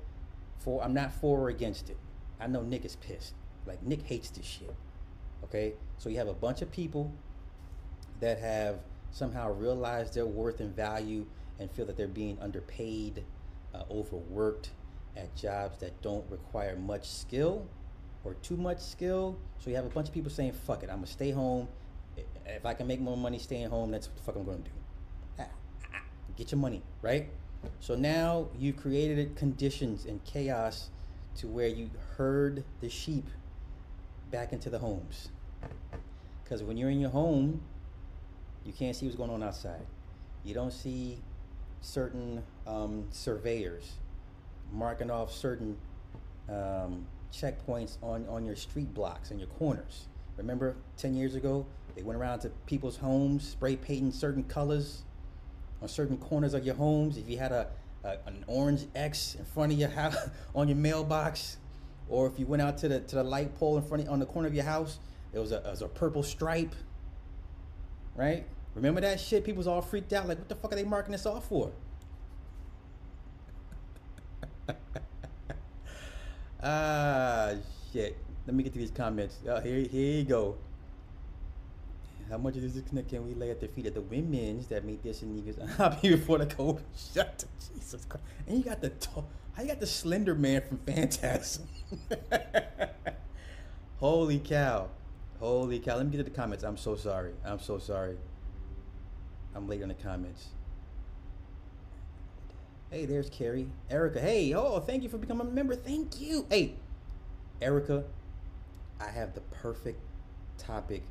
[0.59, 1.97] For I'm not for or against it.
[2.41, 3.35] I know Nick is pissed.
[3.67, 4.75] Like Nick hates this shit.
[5.45, 5.75] Okay?
[5.99, 7.13] So you have a bunch of people
[8.21, 8.81] that have
[9.11, 11.27] somehow realized their worth and value
[11.59, 13.25] and feel that they're being underpaid,
[13.75, 14.71] uh, overworked
[15.17, 17.67] at jobs that don't require much skill
[18.25, 19.37] or too much skill.
[19.59, 21.69] So you have a bunch of people saying, fuck it, I'm gonna stay home.
[22.47, 24.71] If I can make more money staying home, that's what the fuck I'm gonna do.
[25.39, 25.47] Ah,
[25.95, 25.99] ah,
[26.37, 27.29] Get your money, right?
[27.81, 30.91] So now you've created conditions and chaos
[31.37, 33.27] to where you herd the sheep
[34.31, 35.29] back into the homes.
[36.43, 37.63] Because when you're in your home,
[38.65, 39.87] you can't see what's going on outside.
[40.45, 41.19] You don't see
[41.81, 43.93] certain um, surveyors
[44.73, 45.77] marking off certain
[46.49, 50.07] um, checkpoints on, on your street blocks and your corners.
[50.37, 55.03] Remember 10 years ago, they went around to people's homes, spray painting certain colors
[55.81, 57.17] on certain corners of your homes.
[57.17, 57.69] If you had a,
[58.03, 60.17] a an orange X in front of your house
[60.55, 61.57] on your mailbox,
[62.09, 64.19] or if you went out to the to the light pole in front of, on
[64.19, 64.99] the corner of your house,
[65.33, 66.75] it was a, there was a purple stripe.
[68.17, 68.45] Right?
[68.75, 69.45] Remember that shit?
[69.45, 70.27] People was all freaked out.
[70.27, 71.71] Like, what the fuck are they marking this off for?
[76.65, 77.53] ah,
[77.93, 78.17] shit.
[78.47, 79.39] Let me get to these comments.
[79.49, 80.57] Uh, here, here you go.
[82.31, 84.85] How much of this disconnect can we lay at the feet of the women's that
[84.85, 86.83] made this and niggas unhappy before the COVID
[87.15, 87.45] shut?
[87.75, 88.25] Jesus Christ!
[88.47, 89.25] And you got the to-
[89.55, 91.69] how you got the Slender Man from Phantasm?
[93.99, 94.89] Holy cow!
[95.39, 95.97] Holy cow!
[95.97, 96.65] Let me get to the comments.
[96.65, 97.33] I'm so sorry.
[97.45, 98.17] I'm so sorry.
[99.55, 100.49] I'm late on the comments.
[102.95, 103.67] Hey, there's Carrie.
[103.91, 105.75] Erica, hey, oh, thank you for becoming a member.
[105.75, 106.47] Thank you.
[106.49, 106.77] Hey,
[107.61, 108.05] Erica,
[109.01, 109.99] I have the perfect
[110.59, 111.03] topic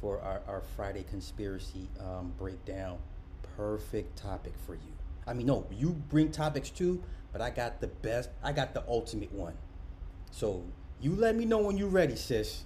[0.00, 2.98] for our, our Friday conspiracy um, breakdown.
[3.56, 4.92] Perfect topic for you.
[5.26, 8.84] I mean, no, you bring topics too, but I got the best, I got the
[8.86, 9.54] ultimate one.
[10.30, 10.62] So
[11.00, 12.62] you let me know when you're ready, sis.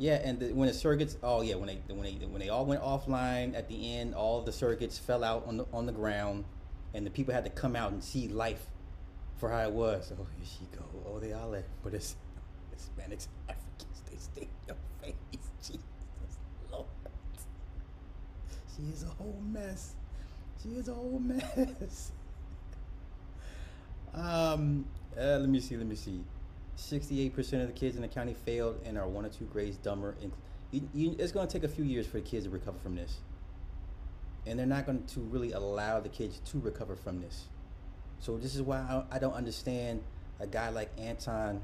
[0.00, 2.64] Yeah, and the, when the circuits, oh yeah, when they when they when they all
[2.64, 6.46] went offline at the end, all the circuits fell out on the on the ground,
[6.94, 8.64] and the people had to come out and see life
[9.36, 10.10] for how it was.
[10.18, 10.82] Oh, here she go.
[11.06, 12.16] Oh, they all left, but it's
[12.74, 15.14] Hispanics, Africans, they stay in your face.
[15.62, 16.38] Jesus
[16.72, 16.86] Lord,
[18.74, 19.96] she is a whole mess.
[20.62, 22.12] She is a whole mess.
[24.14, 25.76] um, uh, let me see.
[25.76, 26.24] Let me see.
[26.80, 30.16] 68% of the kids in the county failed and are one or two grades dumber.
[30.72, 33.18] It's going to take a few years for the kids to recover from this.
[34.46, 37.48] And they're not going to really allow the kids to recover from this.
[38.18, 40.02] So this is why I, I don't understand
[40.40, 41.60] a guy like Anton.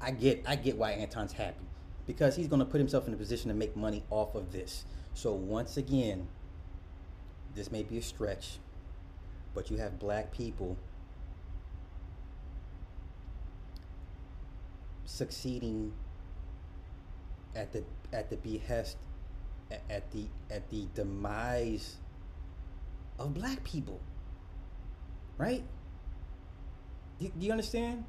[0.00, 1.64] I get I get why Anton's happy
[2.06, 4.84] because he's going to put himself in a position to make money off of this.
[5.14, 6.28] So once again,
[7.54, 8.58] this may be a stretch,
[9.54, 10.76] but you have black people
[15.06, 15.92] succeeding
[17.54, 18.96] at the at the behest
[19.90, 21.96] at the at the demise
[23.18, 24.00] of black people.
[25.38, 25.64] Right?
[27.18, 28.04] Do, do you understand?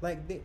[0.00, 0.40] Like the,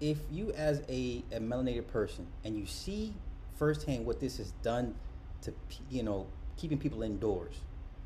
[0.00, 3.14] if you as a, a melanated person and you see
[3.56, 4.94] firsthand what this has done
[5.42, 5.52] to
[5.90, 7.56] you know keeping people indoors,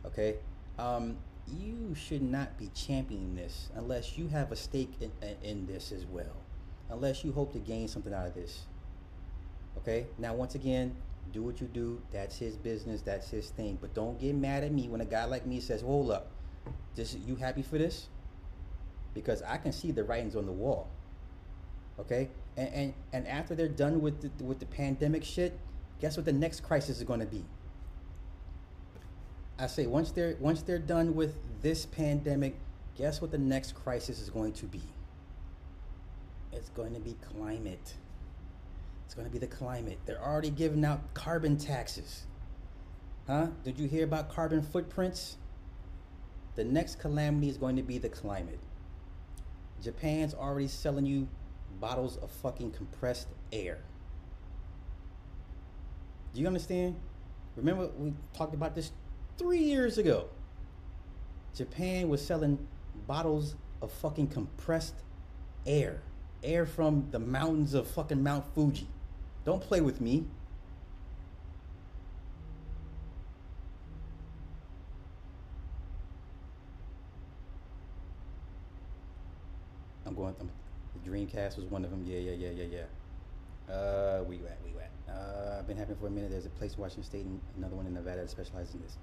[0.07, 0.37] okay?
[0.79, 1.17] Um,
[1.49, 5.93] you should not be championing this unless you have a stake in, in, in this
[5.93, 6.42] as well.
[6.93, 8.67] Unless you hope to gain something out of this.
[9.79, 10.07] Okay?
[10.19, 10.95] Now, once again,
[11.33, 12.01] do what you do.
[12.13, 13.01] That's his business.
[13.01, 13.79] That's his thing.
[13.81, 16.31] But don't get mad at me when a guy like me says, "Hold up,
[16.95, 18.09] this you happy for this?"
[19.15, 20.89] Because I can see the writings on the wall.
[21.99, 22.29] Okay?
[22.57, 25.59] And and, and after they're done with the, with the pandemic shit,
[26.01, 27.45] guess what the next crisis is going to be?
[29.59, 32.57] I say once they're once they're done with this pandemic,
[32.97, 34.83] guess what the next crisis is going to be?
[36.53, 37.95] It's going to be climate.
[39.07, 39.99] It's going to be the climate.
[40.07, 42.27] They're already giving out carbon taxes.
[43.27, 43.49] Huh?
[43.65, 45.37] Did you hear about carbon footprints?
[46.55, 48.59] The next calamity is going to be the climate.
[49.83, 51.29] Japan's already selling you
[51.81, 53.79] bottles of fucking compressed air.
[56.35, 56.97] Do you understand?
[57.57, 58.93] Remember we talked about this
[59.39, 60.29] three years ago.
[61.55, 62.67] Japan was selling
[63.07, 64.95] bottles of fucking compressed
[65.67, 66.03] air.
[66.43, 68.89] Air from the mountains of fucking Mount Fuji.
[69.45, 70.25] Don't play with me.
[80.05, 80.35] I'm going.
[80.41, 80.51] I'm,
[81.03, 82.05] the Dreamcast was one of them.
[82.07, 82.65] Yeah, yeah, yeah, yeah,
[83.69, 83.75] yeah.
[83.75, 84.59] Uh, you at?
[84.67, 85.15] You at?
[85.15, 86.31] Uh, I've been having for a minute.
[86.31, 88.97] There's a place in Washington State and another one in Nevada that specializes in this.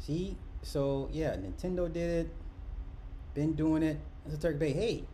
[0.00, 2.30] See, so yeah, Nintendo did it.
[3.34, 3.98] Been doing it.
[4.40, 4.72] Turk Bay.
[4.72, 5.04] Hey,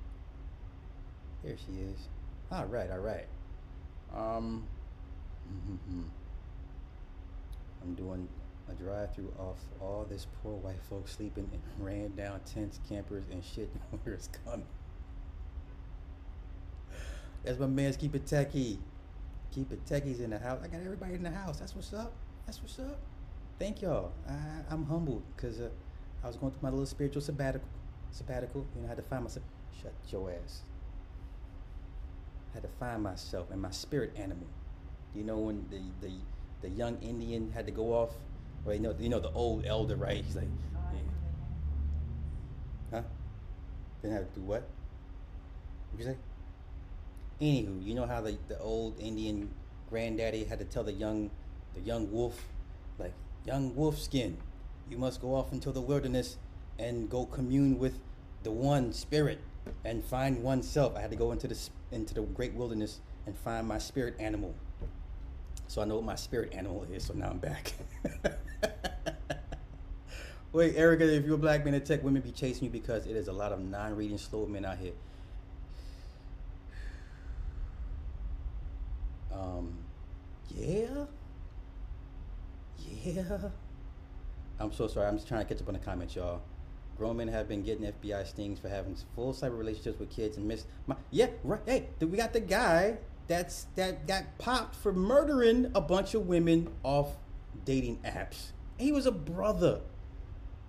[1.45, 2.09] there she is.
[2.51, 3.27] All right, all right.
[4.15, 4.67] Um,
[7.83, 8.29] I'm doing
[8.69, 13.45] a drive-through off all this poor white folks sleeping in ran down tents, campers, and
[13.45, 13.71] shit.
[14.03, 14.67] Where it's coming.
[17.45, 18.79] That's my man's keep it techie.
[19.53, 20.61] Keep it techies in the house.
[20.65, 21.61] I got everybody in the house.
[21.61, 22.13] That's what's up.
[22.45, 22.99] That's what's up.
[23.59, 24.13] Thank y'all.
[24.29, 24.35] I,
[24.71, 25.69] I'm humbled because uh,
[26.25, 27.69] I was going through my little spiritual sabbatical.
[28.11, 28.67] Sabbatical.
[28.75, 29.45] You know, I had to find myself.
[29.81, 30.63] Shut your ass.
[32.57, 34.47] Had to find myself and my spirit animal.
[35.15, 36.15] You know when the the,
[36.63, 38.15] the young Indian had to go off,
[38.65, 40.25] or you know you know the old elder, right?
[40.25, 40.49] He's like,
[40.91, 41.01] yeah.
[42.93, 43.03] huh?
[44.01, 44.63] Didn't have to do what?
[45.91, 46.17] What you say?
[47.43, 49.51] Anywho, you know how the, the old Indian
[49.91, 51.31] granddaddy had to tell the young
[51.75, 52.43] the young wolf,
[52.99, 53.13] like
[53.45, 54.39] young wolf skin,
[54.89, 56.39] you must go off into the wilderness
[56.79, 57.99] and go commune with
[58.45, 59.41] the one spirit
[59.85, 60.97] and find oneself.
[60.97, 61.59] I had to go into the
[61.93, 64.55] into the great wilderness and find my spirit animal.
[65.69, 67.05] So I know what my spirit animal is.
[67.05, 67.73] So now I'm back.
[70.53, 73.17] Wait, Erica, if you're a black man in tech, women be chasing you because it
[73.17, 74.93] is a lot of non-reading slow men out here.
[79.33, 79.77] Um,
[80.55, 81.05] yeah,
[83.05, 83.39] yeah.
[84.59, 85.09] I'm so sorry.
[85.09, 86.41] I'm just trying to catch up on the comments, y'all.
[86.97, 90.49] Grown men have been getting FBI stings for having full cyber relationships with kids and
[90.49, 90.65] miss.
[90.87, 91.61] My, yeah, right.
[91.67, 92.97] Hey, we got the guy
[93.29, 97.17] that's that got popped for murdering a bunch of women off
[97.65, 98.53] dating apps.
[98.79, 99.81] He was a brother.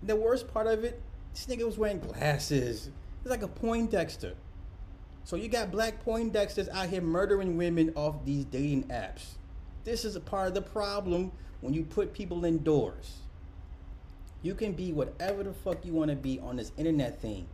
[0.03, 1.01] The worst part of it,
[1.33, 2.89] this nigga was wearing glasses.
[3.23, 4.33] He's like a Poindexter.
[5.23, 9.35] So you got black Poindexters out here murdering women off these dating apps.
[9.83, 13.21] This is a part of the problem when you put people indoors.
[14.41, 17.47] You can be whatever the fuck you want to be on this internet thing.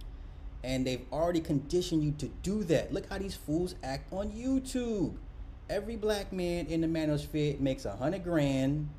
[0.63, 2.93] And they've already conditioned you to do that.
[2.93, 5.15] Look how these fools act on YouTube.
[5.69, 8.89] Every black man in the manosphere makes a hundred grand.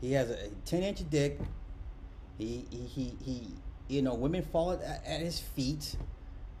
[0.00, 1.38] He has a 10 inch dick.
[2.36, 3.46] He, he, he, he,
[3.88, 5.96] you know, women fall at, at his feet.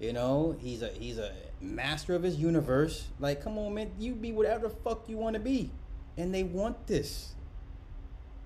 [0.00, 3.08] You know, he's a he's a master of his universe.
[3.20, 5.70] Like, come on, man, you be whatever the fuck you want to be,
[6.16, 7.33] and they want this.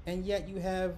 [0.09, 0.95] And yet you have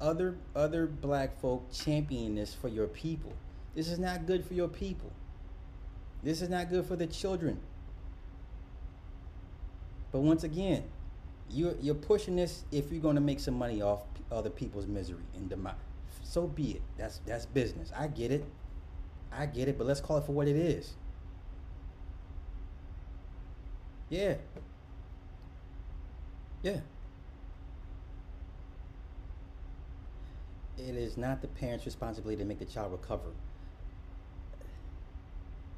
[0.00, 3.32] other other black folk championing this for your people.
[3.74, 5.10] This is not good for your people.
[6.22, 7.58] This is not good for the children.
[10.12, 10.84] But once again,
[11.50, 15.24] you're you're pushing this if you're going to make some money off other people's misery
[15.34, 15.74] and demise.
[16.22, 16.82] So be it.
[16.96, 17.90] That's that's business.
[17.96, 18.44] I get it.
[19.32, 20.92] I get it, but let's call it for what it is.
[24.08, 24.34] Yeah.
[26.62, 26.78] Yeah.
[30.88, 33.30] It is not the parent's responsibility to make the child recover.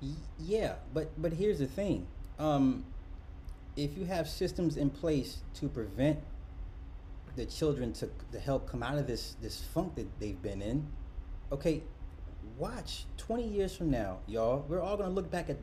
[0.00, 2.06] Y- yeah, but but here's the thing.
[2.38, 2.84] Um,
[3.76, 6.20] if you have systems in place to prevent
[7.36, 10.86] the children to, to help come out of this this funk that they've been in,
[11.52, 11.82] okay,
[12.58, 15.56] watch 20 years from now, y'all, we're all gonna look back at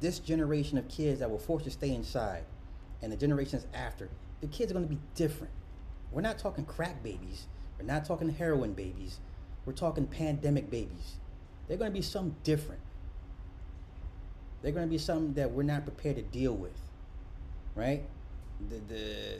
[0.00, 2.44] this generation of kids that were forced to stay inside
[3.02, 4.08] and the generations after.
[4.40, 5.52] The kids are gonna be different.
[6.12, 7.46] We're not talking crack babies.
[7.78, 9.18] We're not talking heroin babies.
[9.64, 11.16] We're talking pandemic babies.
[11.68, 12.80] They're gonna be something different.
[14.62, 16.78] They're gonna be something that we're not prepared to deal with.
[17.74, 18.04] Right?
[18.70, 19.38] The the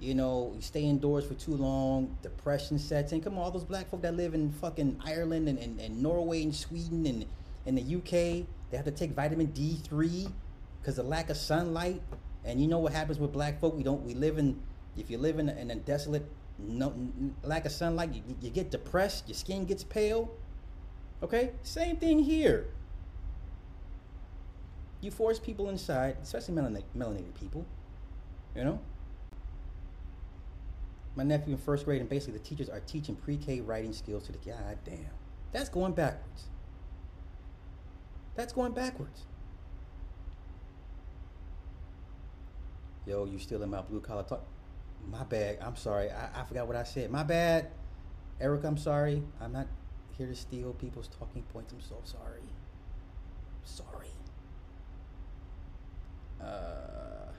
[0.00, 3.20] you know, you stay indoors for too long, depression sets in.
[3.20, 6.42] Come on, all those black folk that live in fucking Ireland and, and, and Norway
[6.44, 7.26] and Sweden and
[7.66, 10.30] in the UK, they have to take vitamin D3
[10.80, 12.00] because of lack of sunlight.
[12.44, 13.76] And you know what happens with black folk?
[13.76, 14.60] We don't, we live in,
[14.96, 16.24] if you live in in a desolate,
[16.58, 16.92] no,
[17.42, 20.30] lack of sunlight, you, you get depressed, your skin gets pale.
[21.22, 21.52] Okay?
[21.62, 22.66] Same thing here.
[25.00, 27.64] You force people inside, especially melanated, melanated people,
[28.56, 28.80] you know?
[31.18, 34.32] my nephew in first grade, and basically the teachers are teaching pre-K writing skills to
[34.32, 35.10] the god damn.
[35.50, 36.44] That's going backwards.
[38.36, 39.22] That's going backwards.
[43.04, 44.44] Yo, you still in my blue collar talk?
[45.10, 45.58] My bad.
[45.62, 46.10] I'm sorry.
[46.10, 47.10] I, I forgot what I said.
[47.10, 47.68] My bad.
[48.40, 49.22] Eric, I'm sorry.
[49.40, 49.66] I'm not
[50.16, 51.72] here to steal people's talking points.
[51.72, 52.42] I'm so sorry.
[53.64, 54.08] Sorry.
[56.42, 57.32] Uh.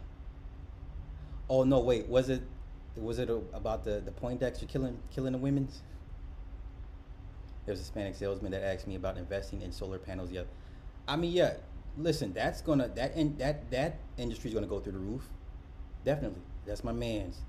[1.50, 1.80] Oh no!
[1.80, 2.08] Wait.
[2.08, 2.42] Was it?
[2.96, 5.82] Was it a, about the the Poindexter killing killing the women's?
[7.66, 10.32] There was a Hispanic salesman that asked me about investing in solar panels.
[10.32, 10.44] Yeah,
[11.08, 11.54] I mean, yeah.
[11.98, 15.24] Listen, that's gonna that and that that industry's gonna go through the roof.
[16.06, 17.42] Definitely, that's my man's.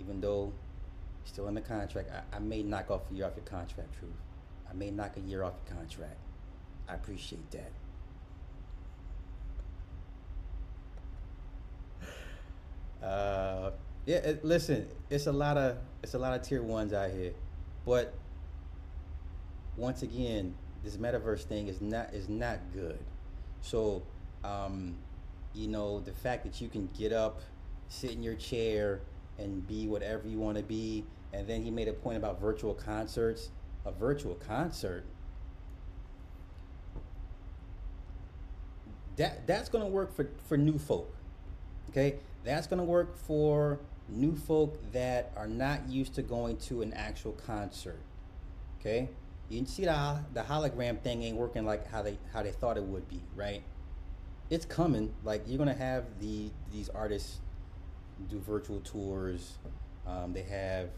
[0.00, 0.52] Even though
[1.24, 3.98] still in the contract, I, I may knock off a year off your contract.
[3.98, 4.12] Truth,
[4.68, 6.16] I may knock a year off your contract.
[6.88, 7.72] I appreciate that.
[13.04, 13.70] Uh,
[14.06, 17.32] yeah, it, listen, it's a lot of it's a lot of tier ones out here,
[17.84, 18.14] but
[19.76, 22.98] once again, this metaverse thing is not is not good.
[23.60, 24.02] So,
[24.42, 24.96] um,
[25.54, 27.40] you know, the fact that you can get up,
[27.88, 29.00] sit in your chair,
[29.38, 32.74] and be whatever you want to be, and then he made a point about virtual
[32.74, 33.50] concerts.
[33.86, 35.04] A virtual concert.
[39.16, 41.14] That that's gonna work for for new folk.
[41.90, 46.92] Okay, that's gonna work for new folk that are not used to going to an
[46.94, 48.00] actual concert.
[48.80, 49.10] Okay,
[49.48, 52.76] you can see the the hologram thing ain't working like how they how they thought
[52.76, 53.62] it would be, right?
[54.50, 55.14] It's coming.
[55.22, 57.40] Like you're gonna have the these artists
[58.28, 59.58] do virtual tours.
[60.06, 60.90] Um, they have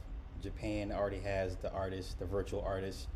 [0.42, 3.08] Japan already has the artist, the virtual artist.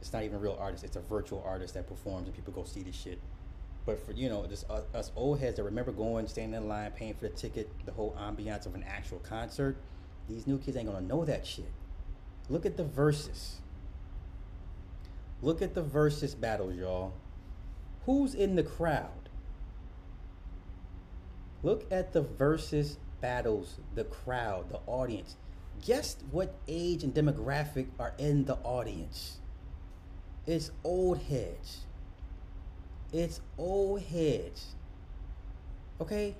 [0.00, 0.84] It's not even real artist.
[0.84, 3.18] It's a virtual artist that performs, and people go see this shit.
[3.86, 6.90] But for you know, just us, us old heads that remember going, standing in line,
[6.90, 9.76] paying for the ticket, the whole ambiance of an actual concert,
[10.28, 11.70] these new kids ain't gonna know that shit.
[12.48, 13.60] Look at the verses.
[15.42, 17.12] Look at the Verzuz battles, y'all.
[18.06, 19.28] Who's in the crowd?
[21.62, 25.36] Look at the Verzuz battles, the crowd, the audience.
[25.84, 29.38] Guess what age and demographic are in the audience?
[30.46, 31.80] It's old heads.
[33.12, 34.74] It's old heads.
[36.00, 36.34] Okay?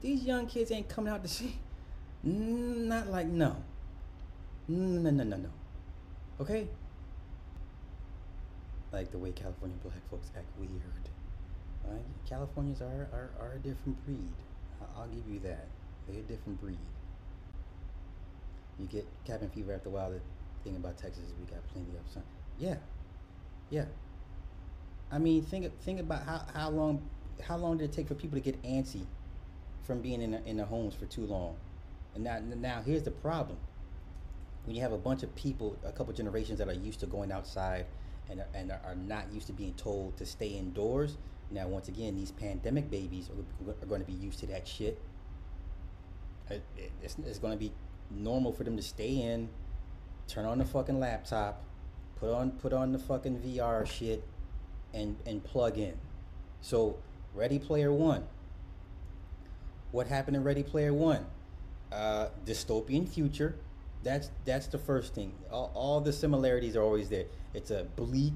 [0.00, 1.58] These young kids ain't coming out to see.
[2.26, 3.56] Mm, not like no.
[4.70, 5.48] Mm, no, no, no, no.
[6.40, 6.68] Okay?
[8.92, 10.70] Like the way California black folks act weird.
[11.86, 12.00] Right?
[12.28, 14.32] Californians are, are, are a different breed.
[14.96, 15.66] I'll give you that.
[16.06, 16.78] They're a different breed.
[18.78, 20.10] You get cabin fever after a while.
[20.10, 20.20] The
[20.64, 22.22] thing about Texas is we got plenty of sun.
[22.58, 22.76] Yeah,
[23.70, 23.84] yeah.
[25.12, 27.02] I mean, think think about how, how long
[27.46, 29.04] how long did it take for people to get antsy
[29.84, 31.56] from being in the, in their homes for too long?
[32.14, 33.58] And now now here's the problem.
[34.66, 37.30] When you have a bunch of people, a couple generations that are used to going
[37.30, 37.86] outside
[38.30, 41.16] and and are not used to being told to stay indoors.
[41.54, 45.00] Now, once again, these pandemic babies are, are going to be used to that shit.
[46.50, 47.72] It, it- it's, it's going to be
[48.10, 49.48] normal for them to stay in,
[50.26, 51.62] turn on the fucking laptop,
[52.16, 54.24] put on put on the fucking VR shit,
[54.92, 55.94] and and plug in.
[56.60, 56.96] So,
[57.34, 58.24] Ready Player One.
[59.92, 61.24] What happened in Ready Player One?
[61.92, 63.54] Uh, dystopian future.
[64.02, 65.32] That's that's the first thing.
[65.52, 67.26] All, all the similarities are always there.
[67.54, 68.34] It's a bleak,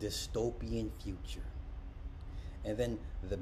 [0.00, 1.42] dystopian future.
[2.64, 2.98] And then
[3.28, 3.38] the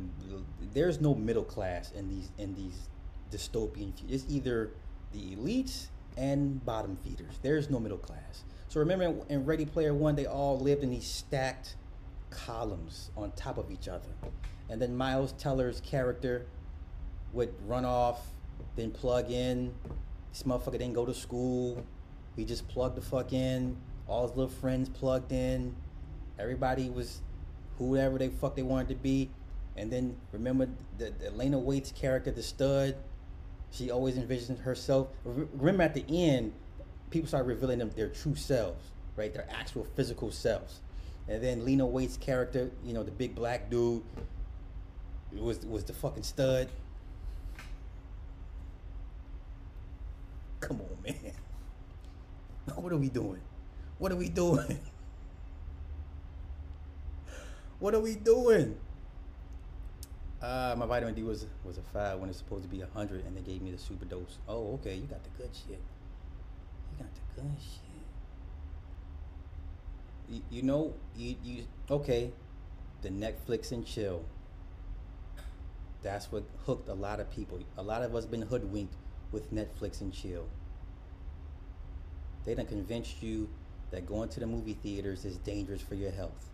[0.73, 2.89] there's no middle class in these in these
[3.31, 3.93] dystopian.
[4.09, 4.71] It's either
[5.13, 7.39] the elites and bottom feeders.
[7.43, 8.45] There's no middle class.
[8.69, 11.77] So remember in- in Ready Player One, they all lived in these stacked
[12.31, 14.09] columns on top of each other,
[14.69, 16.47] and then Miles Teller's character
[17.33, 18.33] would run off,
[18.77, 19.75] then plug in.
[20.33, 21.85] This motherfucker didn't go to school.
[22.37, 23.77] He just plugged the fuck in.
[24.07, 25.75] All his little friends plugged in.
[26.39, 27.21] Everybody was
[27.81, 29.31] whoever they fuck they wanted to be.
[29.77, 30.69] And then remember
[30.99, 32.95] the, the Elena Waithe's character, the stud.
[33.73, 35.09] She always envisioned herself.
[35.25, 36.53] Remember at the end,
[37.11, 38.85] people start revealing them their true selves,
[39.17, 39.33] right?
[39.33, 40.81] Their actual physical selves.
[41.29, 44.03] And then Lena Waithe's character, you know, the big black dude,
[45.33, 46.69] was was the fucking stud.
[50.61, 51.33] Come on, man.
[52.77, 53.41] What are we doing?
[53.99, 54.79] What are we doing?
[57.81, 58.77] What are we doing?
[60.43, 63.25] Uh, my vitamin D was was a five when it's supposed to be a hundred,
[63.27, 64.39] and they gave me the super dose.
[64.49, 65.81] Oh, okay, you got the good shit.
[66.93, 67.81] You got the good shit.
[70.29, 72.33] You, you know, you you okay?
[73.03, 74.25] The Netflix and chill.
[76.03, 77.59] That's what hooked a lot of people.
[77.79, 78.95] A lot of us been hoodwinked
[79.33, 80.47] with Netflix and chill.
[82.45, 83.49] They done convinced you
[83.91, 86.50] that going to the movie theaters is dangerous for your health.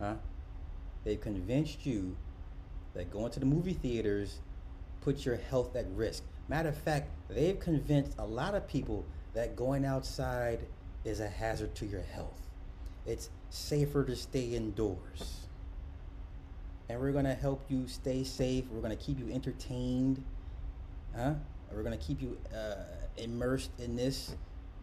[0.00, 0.14] Huh?
[1.04, 2.16] They've convinced you
[2.94, 4.40] that going to the movie theaters
[5.00, 6.24] puts your health at risk.
[6.48, 10.60] Matter of fact, they've convinced a lot of people that going outside
[11.04, 12.48] is a hazard to your health.
[13.06, 15.46] It's safer to stay indoors.
[16.88, 18.64] And we're going to help you stay safe.
[18.70, 20.22] We're going to keep you entertained.
[21.16, 21.34] Huh?
[21.72, 22.82] We're going to keep you uh,
[23.16, 24.34] immersed in this.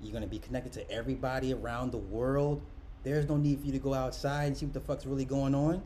[0.01, 2.61] You're going to be connected to everybody around the world.
[3.07, 5.55] There's no need for you to go outside and see what the fuck's really going
[5.55, 5.81] on.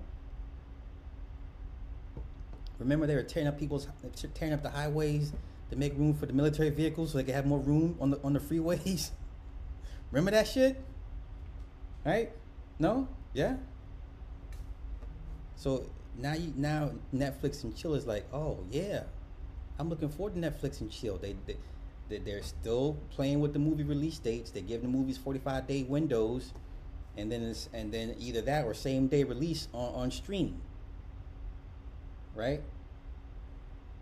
[2.80, 3.88] Remember, they were tearing up people's,
[4.34, 5.32] tearing up the highways
[5.69, 8.19] to make room for the military vehicles so they could have more room on the
[8.24, 9.11] on the freeways.
[10.11, 10.84] Remember that shit?
[12.03, 12.32] Right?
[12.80, 13.07] No?
[13.34, 13.57] Yeah.
[15.55, 15.86] So
[16.17, 19.03] now you now Netflix and chill is like, oh yeah,
[19.78, 21.17] I'm looking forward to Netflix and chill.
[21.17, 21.57] They, they
[22.09, 24.49] they- they're still playing with the movie release dates.
[24.51, 26.51] They give the movies 45 day windows,
[27.18, 30.62] and then it's and then either that or same day release on on streaming.
[32.36, 32.62] Right.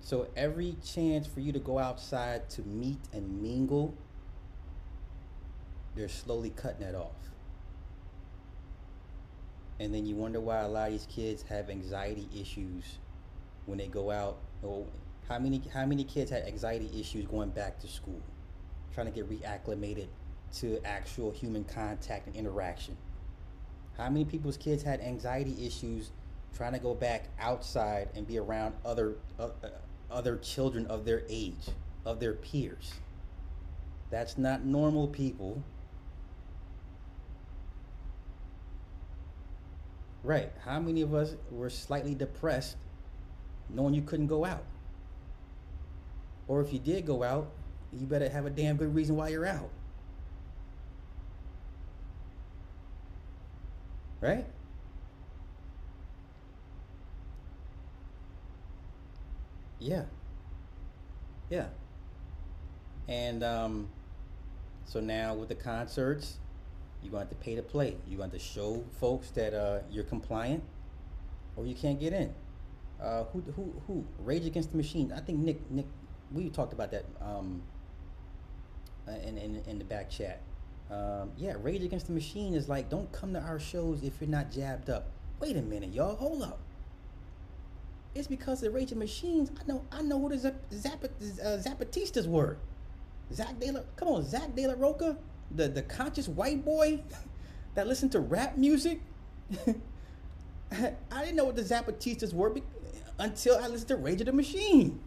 [0.02, 3.94] So every chance for you to go outside to meet and mingle,
[5.96, 7.12] they're slowly cutting that off.
[9.80, 13.00] And then you wonder why a lot of these kids have anxiety issues
[13.66, 14.38] when they go out.
[14.62, 14.86] Or
[15.28, 18.22] how many how many kids had anxiety issues going back to school,
[18.94, 20.08] trying to get reacclimated
[20.54, 22.98] to actual human contact and interaction?
[23.98, 26.12] How many people's kids had anxiety issues
[26.56, 29.70] trying to go back outside and be around other uh, uh,
[30.10, 31.68] other children of their age,
[32.06, 32.94] of their peers?
[34.10, 35.62] That's not normal, people.
[40.24, 40.52] Right.
[40.66, 42.78] How many of us were slightly depressed
[43.70, 44.64] knowing you couldn't go out?
[46.48, 47.52] Or if you did go out,
[47.94, 49.70] you better have a damn good reason why you're out.
[54.22, 54.46] Right?
[59.80, 60.04] Yeah.
[61.50, 61.68] Yeah.
[63.08, 63.90] And um,
[64.86, 66.38] so now with the concerts,
[67.02, 67.96] you're going to have to pay to play.
[68.08, 70.64] You're going to show folks that uh, you're compliant,
[71.56, 72.34] or you can't get in.
[73.02, 74.06] Uh, who who who?
[74.20, 75.14] Rage Against the Machine.
[75.16, 75.86] I think Nick Nick.
[76.34, 77.62] We talked about that um,
[79.08, 80.42] uh, in, in in the back chat.
[80.92, 84.30] Um, yeah, Rage Against the Machine is like, don't come to our shows if you're
[84.30, 85.08] not jabbed up.
[85.40, 86.16] Wait a minute, y'all.
[86.16, 86.60] Hold up.
[88.16, 89.52] It's because the Rage of Machines.
[89.60, 89.86] I know.
[89.92, 92.58] I know who the Zap, Zap, uh, Zapatistas were.
[93.32, 93.82] Zack De La.
[93.96, 95.16] Come on, Zack De La Rocha,
[95.52, 97.04] the the conscious white boy
[97.76, 99.02] that listened to rap music.
[100.72, 102.64] I didn't know what the Zapatistas were be-
[103.20, 105.00] until I listened to Rage of the Machine.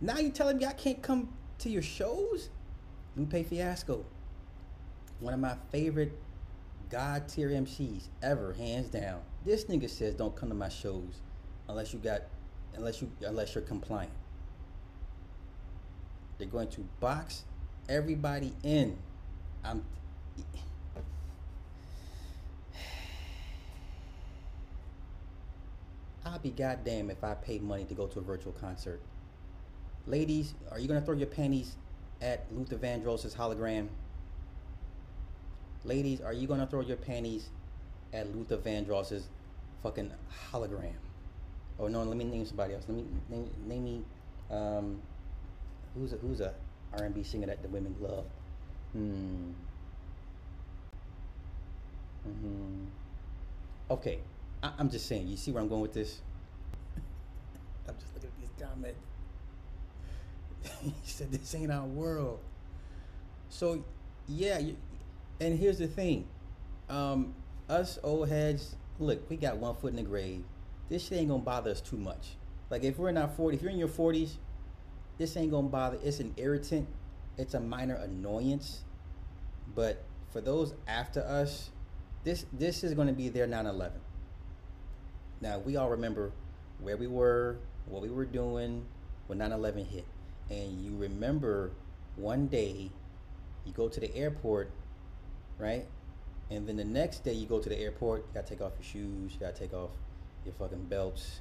[0.00, 1.28] Now you telling me I can't come
[1.58, 2.50] to your shows?
[3.16, 4.04] Lupe Fiasco,
[5.20, 6.12] one of my favorite
[6.90, 9.20] God tier MCs ever, hands down.
[9.44, 11.20] This nigga says don't come to my shows
[11.68, 12.22] unless you got,
[12.74, 14.12] unless you unless you're compliant.
[16.38, 17.44] They're going to box
[17.88, 18.96] everybody in.
[19.64, 19.84] I'm.
[26.24, 29.00] I'll be goddamn if I pay money to go to a virtual concert.
[30.06, 31.74] Ladies, are you gonna throw your panties
[32.22, 33.88] at Luther Vandross's hologram?
[35.84, 37.48] Ladies, are you gonna throw your panties
[38.12, 39.28] at Luther Vandross's
[39.82, 40.10] fucking
[40.52, 40.92] hologram?
[41.78, 42.84] Oh no, let me name somebody else.
[42.88, 44.02] Let me name name me
[44.50, 45.00] um
[45.94, 46.52] who's a who's a
[46.98, 48.24] R and B singer that the women love.
[48.92, 49.50] Hmm.
[52.24, 52.84] hmm
[53.90, 54.18] Okay.
[54.62, 56.20] I, I'm just saying, you see where I'm going with this?
[57.88, 58.98] I'm just looking at these comments.
[60.82, 62.40] he said this ain't our world.
[63.48, 63.84] So
[64.26, 64.76] yeah, you,
[65.40, 66.26] and here's the thing.
[66.88, 67.34] Um,
[67.68, 70.44] us old heads, look, we got one foot in the grave.
[70.88, 72.36] This shit ain't gonna bother us too much.
[72.70, 74.36] Like if we're in our 40s, if you're in your 40s,
[75.18, 75.98] this ain't gonna bother.
[76.02, 76.88] It's an irritant.
[77.36, 78.84] It's a minor annoyance.
[79.74, 81.70] But for those after us,
[82.24, 83.92] this this is gonna be their 9/11.
[85.40, 86.32] Now we all remember
[86.80, 88.86] where we were, what we were doing
[89.26, 90.04] when 9/11 hit,
[90.50, 91.72] and you remember
[92.16, 92.90] one day
[93.64, 94.70] you go to the airport,
[95.58, 95.86] right?
[96.50, 98.84] And then the next day you go to the airport, you gotta take off your
[98.84, 99.90] shoes, you gotta take off
[100.44, 101.40] your fucking belts.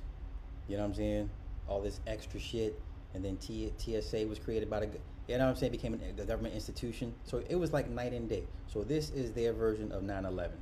[0.68, 1.30] You know what I'm saying?
[1.68, 2.80] All this extra shit.
[3.14, 4.88] And then T- TSA was created by the,
[5.28, 5.72] you know what I'm saying?
[5.72, 7.14] Became a government institution.
[7.24, 8.44] So it was like night and day.
[8.68, 10.58] So this is their version of 9 11.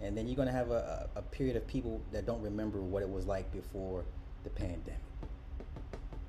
[0.00, 3.08] And then you're gonna have a, a, period of people that don't remember what it
[3.08, 4.04] was like before
[4.44, 5.00] the pandemic.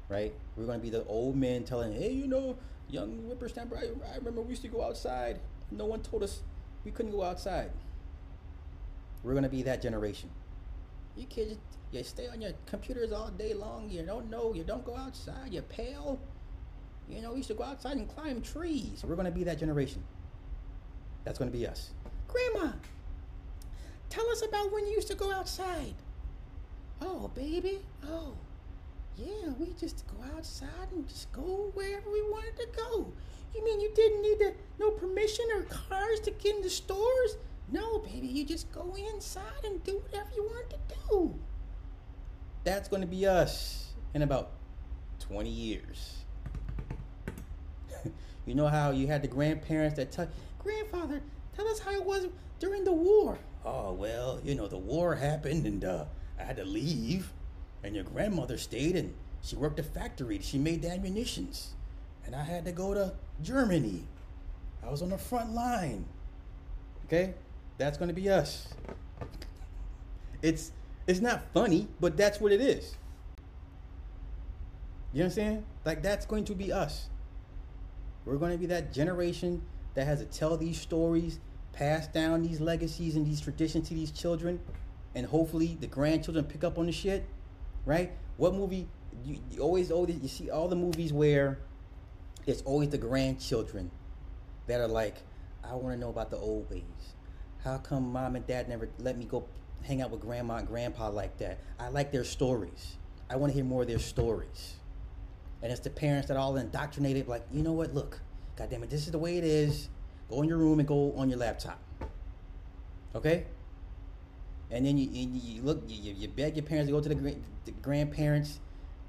[0.09, 0.33] Right?
[0.55, 2.57] We're gonna be the old men telling, hey, you know,
[2.89, 5.39] young whippersnapper, I, I remember we used to go outside.
[5.71, 6.41] No one told us
[6.85, 7.71] we couldn't go outside.
[9.23, 10.29] We're gonna be that generation.
[11.15, 11.57] You kids,
[11.91, 13.89] you stay on your computers all day long.
[13.89, 14.53] You don't know.
[14.53, 15.51] You don't go outside.
[15.51, 16.19] You're pale.
[17.09, 19.03] You know, we used to go outside and climb trees.
[19.05, 20.03] We're gonna be that generation.
[21.23, 21.91] That's gonna be us.
[22.27, 22.73] Grandma,
[24.09, 25.95] tell us about when you used to go outside.
[27.01, 27.79] Oh, baby.
[28.07, 28.33] Oh,
[29.17, 29.49] yeah.
[29.59, 33.11] We just go outside and just go wherever we wanted to go.
[33.57, 37.37] You mean you didn't need the, no permission or cars to get in the stores?
[37.71, 38.27] No, baby.
[38.27, 40.77] You just go inside and do whatever you want to
[41.09, 41.35] do.
[42.63, 44.51] That's going to be us in about
[45.21, 46.17] 20 years.
[48.45, 50.29] you know how you had the grandparents that tell
[50.59, 51.21] grandfather,
[51.55, 52.27] tell us how it was
[52.59, 53.37] during the war.
[53.65, 56.05] Oh well, you know the war happened and uh,
[56.39, 57.31] I had to leave,
[57.83, 60.39] and your grandmother stayed and she worked a factory.
[60.41, 61.73] She made the ammunitions,
[62.27, 64.03] and I had to go to Germany.
[64.85, 66.05] I was on the front line.
[67.05, 67.33] Okay,
[67.77, 68.67] that's gonna be us.
[70.41, 70.71] It's
[71.07, 72.95] it's not funny, but that's what it is.
[75.13, 75.63] You understand?
[75.85, 77.07] Like that's going to be us.
[78.25, 79.61] We're going to be that generation
[79.95, 81.39] that has to tell these stories,
[81.71, 84.59] pass down these legacies and these traditions to these children,
[85.15, 87.25] and hopefully the grandchildren pick up on the shit,
[87.85, 88.11] right?
[88.35, 88.89] What movie?
[89.23, 91.57] You, you always, always, you see all the movies where
[92.45, 93.91] it's always the grandchildren
[94.67, 95.15] that are like,
[95.63, 96.83] I want to know about the old ways.
[97.63, 99.45] How come mom and dad never let me go
[99.83, 101.59] hang out with grandma and grandpa like that?
[101.79, 102.95] I like their stories.
[103.29, 104.75] I want to hear more of their stories.
[105.61, 108.19] And it's the parents that all indoctrinated, like, you know what, look,
[108.55, 109.89] God damn it, this is the way it is.
[110.29, 111.79] Go in your room and go on your laptop.
[113.15, 113.45] Okay?
[114.69, 117.35] And then you, you, you look, you, you beg your parents to go to the,
[117.65, 118.59] the grandparents,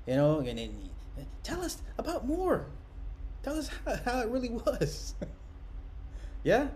[0.07, 0.79] you know, and then
[1.16, 2.66] you, tell us about more.
[3.43, 3.70] Tell us
[4.05, 5.14] how, it really was.
[6.45, 6.68] yeah?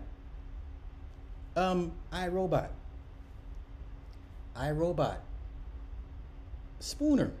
[1.55, 2.69] Um, iRobot.
[4.55, 5.17] iRobot.
[6.79, 7.31] Spooner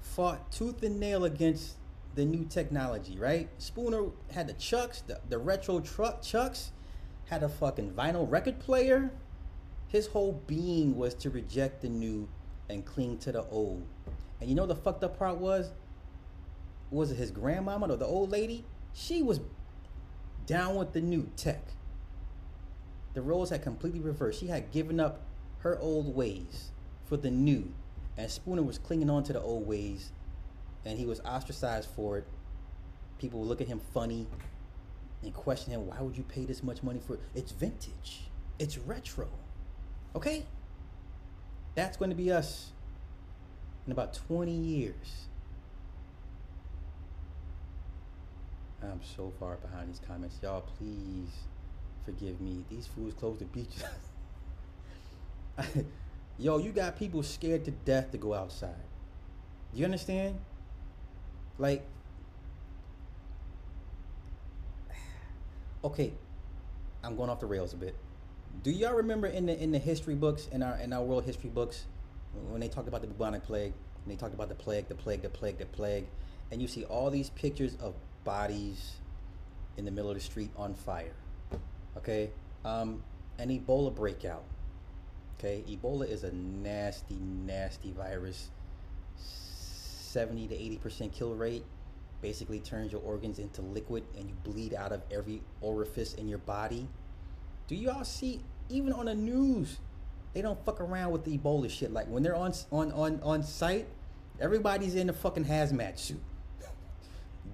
[0.00, 1.76] fought tooth and nail against
[2.14, 3.48] the new technology, right?
[3.58, 6.72] Spooner had the Chucks, the, the retro truck Chucks,
[7.30, 9.10] had a fucking vinyl record player.
[9.88, 12.28] His whole being was to reject the new
[12.68, 13.82] and cling to the old.
[14.40, 15.70] And you know the fucked up part was?
[16.92, 18.64] Was it his grandmama or the old lady?
[18.92, 19.40] She was
[20.46, 21.62] down with the new tech.
[23.14, 24.38] The roles had completely reversed.
[24.38, 25.22] She had given up
[25.60, 26.70] her old ways
[27.06, 27.72] for the new.
[28.16, 30.12] And Spooner was clinging on to the old ways
[30.84, 32.24] and he was ostracized for it.
[33.18, 34.26] People would look at him funny
[35.22, 37.20] and question him, why would you pay this much money for it?
[37.34, 38.22] It's vintage.
[38.58, 39.28] It's retro.
[40.14, 40.44] Okay?
[41.74, 42.72] That's going to be us
[43.86, 45.28] in about 20 years.
[48.82, 50.38] I'm so far behind these comments.
[50.42, 51.28] Y'all, please
[52.04, 52.64] forgive me.
[52.70, 53.84] These fools close the beaches.
[56.38, 58.74] Yo, you got people scared to death to go outside.
[59.74, 60.38] You understand?
[61.58, 61.84] Like,
[65.84, 66.12] okay,
[67.04, 67.94] I'm going off the rails a bit.
[68.62, 71.50] Do y'all remember in the in the history books in our in our world history
[71.50, 71.84] books
[72.50, 73.72] when they talked about the bubonic plague
[74.04, 76.06] and they talked about the plague, the plague, the plague, the plague,
[76.50, 78.96] and you see all these pictures of bodies
[79.76, 81.14] in the middle of the street on fire.
[81.96, 82.30] Okay,
[82.64, 83.02] um,
[83.38, 84.44] an Ebola breakout.
[85.38, 88.50] Okay, Ebola is a nasty, nasty virus.
[89.16, 91.64] 70 to 80% kill rate
[92.20, 96.38] basically turns your organs into liquid and you bleed out of every orifice in your
[96.38, 96.86] body.
[97.66, 99.78] Do you all see even on the news
[100.34, 103.42] they don't fuck around with the Ebola shit like when they're on on on on
[103.42, 103.86] site
[104.40, 106.20] everybody's in a fucking hazmat suit.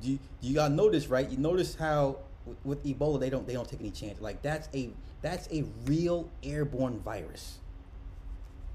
[0.00, 1.28] Do, you, do you all notice right?
[1.28, 2.18] You notice how
[2.64, 4.20] with, Ebola they don't they don't take any chance.
[4.20, 4.90] Like that's a
[5.22, 7.58] that's a real airborne virus.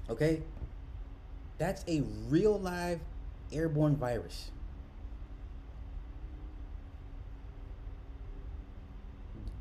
[0.10, 0.42] Okay?
[1.58, 3.00] That's a real live
[3.52, 4.52] airborne virus.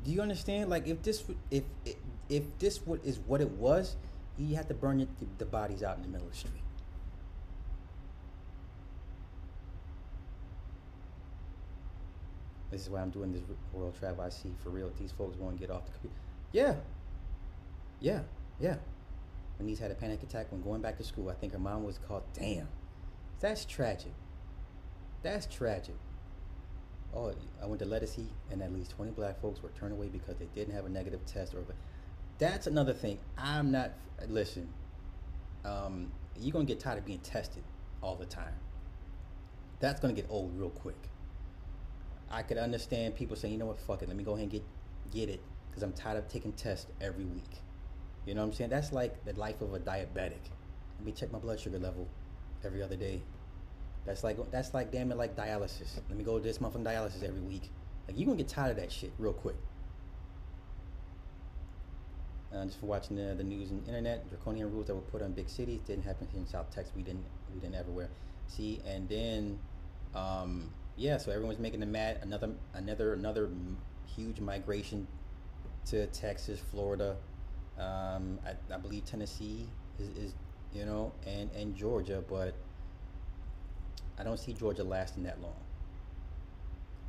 [0.03, 0.69] Do you understand?
[0.69, 1.95] Like, if this, if if,
[2.29, 3.95] if this what is what it was,
[4.37, 5.07] you have to burn
[5.37, 6.61] the bodies out in the middle of the street.
[12.73, 14.23] This is why I'm doing this world travel.
[14.23, 14.91] I see for real.
[14.99, 16.15] These folks want to get off the computer.
[16.51, 16.75] Yeah,
[17.99, 18.21] yeah,
[18.59, 18.77] yeah.
[19.59, 21.83] When niece had a panic attack when going back to school, I think her mom
[21.83, 22.23] was called.
[22.33, 22.67] Damn,
[23.39, 24.13] that's tragic.
[25.21, 25.93] That's tragic.
[27.15, 30.37] Oh, I went to Lettucey, and at least 20 black folks were turned away because
[30.37, 31.53] they didn't have a negative test.
[31.53, 31.63] Or,
[32.39, 33.19] that's another thing.
[33.37, 33.91] I'm not.
[34.27, 34.67] Listen,
[35.63, 37.61] um, you're gonna get tired of being tested
[38.01, 38.55] all the time.
[39.79, 40.97] That's gonna get old real quick.
[42.33, 44.51] I could understand people saying, you know what, fuck it, let me go ahead and
[44.51, 44.63] get
[45.11, 47.61] get it because I'm tired of taking tests every week.
[48.25, 48.71] You know what I'm saying?
[48.71, 50.41] That's like the life of a diabetic.
[50.97, 52.07] Let me check my blood sugar level
[52.63, 53.21] every other day.
[54.05, 55.99] That's like that's like damn it like dialysis.
[56.09, 57.69] Let me go this month on dialysis every week.
[58.07, 59.55] Like you gonna get tired of that shit real quick.
[62.53, 65.31] Uh, just for watching the, the news and internet, draconian rules that were put on
[65.31, 66.93] big cities didn't happen in South Texas.
[66.95, 68.09] We didn't we didn't everywhere.
[68.47, 69.59] See, and then
[70.13, 73.49] um, yeah, so everyone's making the mad another another another
[74.15, 75.07] huge migration
[75.85, 77.15] to Texas, Florida,
[77.77, 79.67] um, I, I, believe Tennessee
[79.99, 80.33] is, is,
[80.73, 82.53] you know, and, and Georgia, but
[84.19, 85.55] I don't see Georgia lasting that long.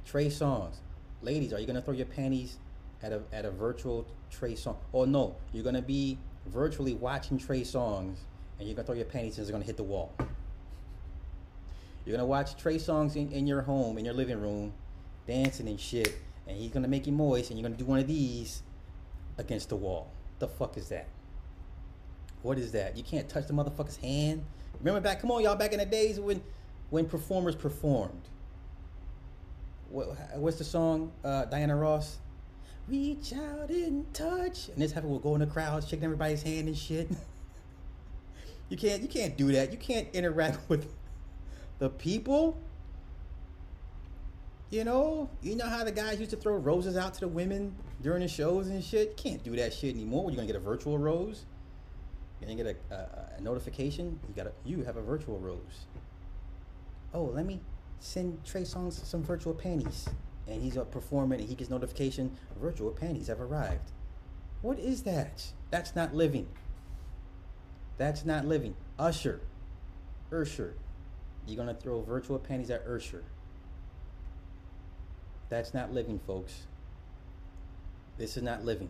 [0.06, 0.76] Trey Songz,
[1.22, 2.58] ladies, are you gonna throw your panties
[3.02, 4.76] at a at a virtual Trey Song?
[4.92, 8.16] Oh no, you're gonna be virtually watching Trey Songz,
[8.58, 10.14] and you're gonna throw your panties and it's gonna hit the wall.
[12.04, 14.72] You're gonna watch Trey Songz in, in your home, in your living room,
[15.26, 16.14] dancing and shit,
[16.46, 18.62] and he's gonna make you moist, and you're gonna do one of these
[19.38, 20.10] against the wall.
[20.38, 21.08] The fuck is that?
[22.42, 22.96] What is that?
[22.96, 24.44] You can't touch the motherfucker's hand.
[24.80, 25.20] Remember back?
[25.20, 25.56] Come on, y'all.
[25.56, 26.42] Back in the days when,
[26.90, 28.28] when performers performed.
[29.88, 31.12] What, what's the song?
[31.24, 32.18] Uh, Diana Ross.
[32.86, 35.10] Reach out and touch, and this happened.
[35.10, 37.08] We'll go in the crowd, shaking everybody's hand and shit.
[38.68, 39.00] you can't.
[39.00, 39.72] You can't do that.
[39.72, 40.86] You can't interact with
[41.78, 42.58] the people.
[44.70, 47.76] You know, you know how the guys used to throw roses out to the women
[48.02, 49.16] during the shows and shit.
[49.16, 50.30] Can't do that shit anymore.
[50.30, 51.44] You're gonna get a virtual rose.
[52.40, 54.18] You're gonna get a, a, a notification.
[54.28, 55.86] You got you have a virtual rose.
[57.12, 57.60] Oh, let me
[58.00, 60.08] send Trey Songz some virtual panties,
[60.48, 62.36] and he's a performing, and he gets notification.
[62.60, 63.92] Virtual panties have arrived.
[64.62, 65.46] What is that?
[65.70, 66.48] That's not living.
[67.96, 68.74] That's not living.
[68.98, 69.40] Usher,
[70.32, 70.74] Usher,
[71.46, 73.22] you're gonna throw virtual panties at Usher.
[75.48, 76.62] That's not living, folks.
[78.16, 78.88] This is not living.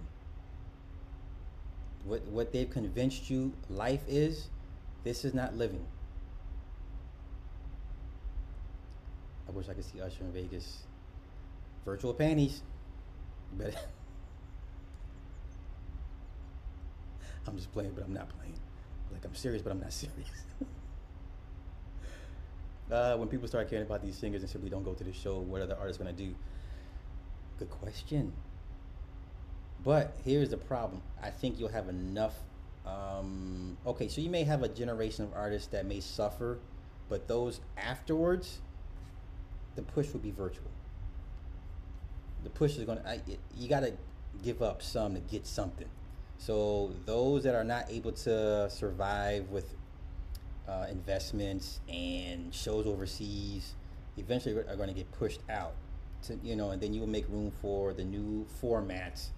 [2.05, 4.49] What what they've convinced you life is,
[5.03, 5.85] this is not living.
[9.49, 10.85] I wish I could see Usher in Vegas.
[11.85, 12.63] Virtual panties.
[13.53, 13.77] Better.
[17.47, 18.59] I'm just playing, but I'm not playing.
[19.13, 20.29] Like I'm serious, but I'm not serious.
[22.91, 25.39] Uh, when people start caring about these singers and simply don't go to the show,
[25.39, 26.35] what are the artists going to do?
[27.59, 28.33] Good question.
[29.85, 31.03] But here's the problem.
[31.23, 32.35] I think you'll have enough.
[32.87, 36.59] Um, okay, so you may have a generation of artists that may suffer,
[37.09, 38.61] but those afterwards,
[39.77, 40.71] the push will be virtual.
[42.43, 43.21] The push is going to,
[43.57, 43.95] you got to
[44.43, 45.89] give up some to get something.
[46.39, 49.75] So those that are not able to survive with
[50.69, 53.75] uh, investments and shows overseas
[54.17, 55.75] eventually are going to get pushed out
[56.23, 59.29] to you know and then you will make room for the new formats.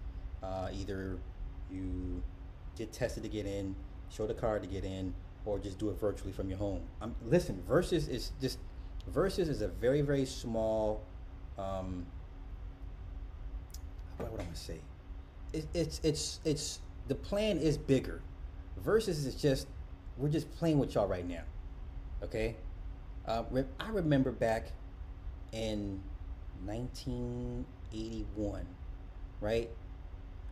[0.42, 1.18] Uh, either
[1.70, 2.22] you
[2.76, 3.74] get tested to get in
[4.08, 5.12] show the card to get in
[5.44, 6.82] or just do it virtually from your home.
[7.00, 8.58] Um, listen Verzuz is just
[9.12, 11.02] Verzuz is a very very small
[11.58, 12.06] um,
[14.18, 14.80] what would i say?
[15.52, 18.22] It, it's it's it's the plan is bigger.
[18.84, 19.68] Verzuz is just
[20.18, 21.42] we're just playing with y'all right now.
[22.22, 22.56] Okay?
[23.26, 23.42] Uh,
[23.80, 24.72] I remember back
[25.52, 26.00] in
[26.64, 28.66] 1981,
[29.40, 29.70] right?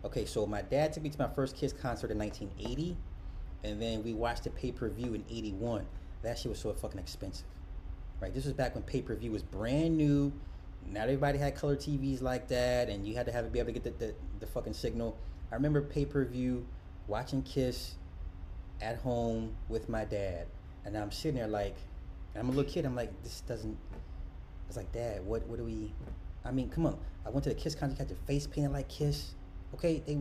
[0.05, 2.97] Okay, so my dad took me to my first Kiss concert in 1980,
[3.63, 5.87] and then we watched the pay per view in '81.
[6.23, 7.47] That shit was so fucking expensive,
[8.21, 8.35] right?
[8.35, 10.31] This was back when pay per view was brand new.
[10.87, 13.73] Not everybody had color TVs like that, and you had to have it be able
[13.73, 15.17] to get the, the, the fucking signal.
[15.51, 16.67] I remember pay per view
[17.07, 17.95] watching Kiss
[18.85, 20.47] at home with my dad,
[20.85, 21.77] and I'm sitting there like,
[22.37, 22.85] I'm a little kid.
[22.85, 23.77] I'm like, this doesn't.
[23.93, 25.93] I was like, Dad, what what do we?
[26.45, 26.99] I mean, come on.
[27.25, 29.35] I went to the Kiss concert, got your face painted like Kiss.
[29.75, 30.19] Okay, they,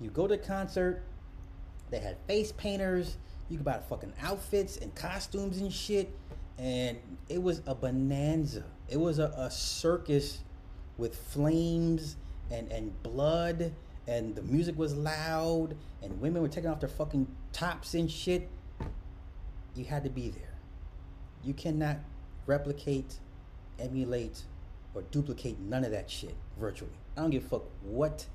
[0.00, 1.02] you go to the concert,
[1.90, 3.16] they had face painters.
[3.48, 6.16] You could buy fucking outfits and costumes and shit,
[6.58, 6.96] and
[7.28, 8.64] it was a bonanza.
[8.88, 10.40] It was a, a circus
[10.98, 12.16] with flames
[12.50, 13.72] and and blood,
[14.10, 18.48] and the music was loud, and women were taking off their fucking tops and shit.
[19.76, 20.56] You had to be there.
[21.44, 21.98] You cannot
[22.44, 23.20] replicate,
[23.78, 24.42] emulate,
[24.94, 26.90] or duplicate none of that shit virtually.
[27.16, 28.26] I don't give a fuck what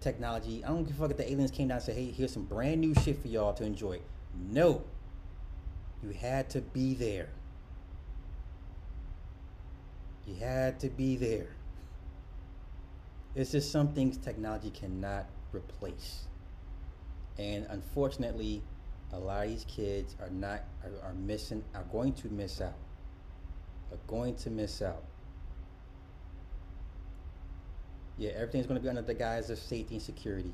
[0.00, 0.64] technology.
[0.64, 2.44] I don't give a fuck if the aliens came down and said, hey, here's some
[2.44, 4.00] brand new shit for y'all to enjoy.
[4.50, 4.82] No.
[6.02, 7.28] You had to be there.
[10.26, 11.50] You had to be there.
[13.34, 16.24] It's just some things technology cannot replace.
[17.38, 18.62] And unfortunately,
[19.12, 22.74] a lot of these kids are not are, are missing are going to miss out.
[23.92, 25.02] Are going to miss out.
[28.18, 30.52] Yeah, everything's going to be under the guise of safety and security.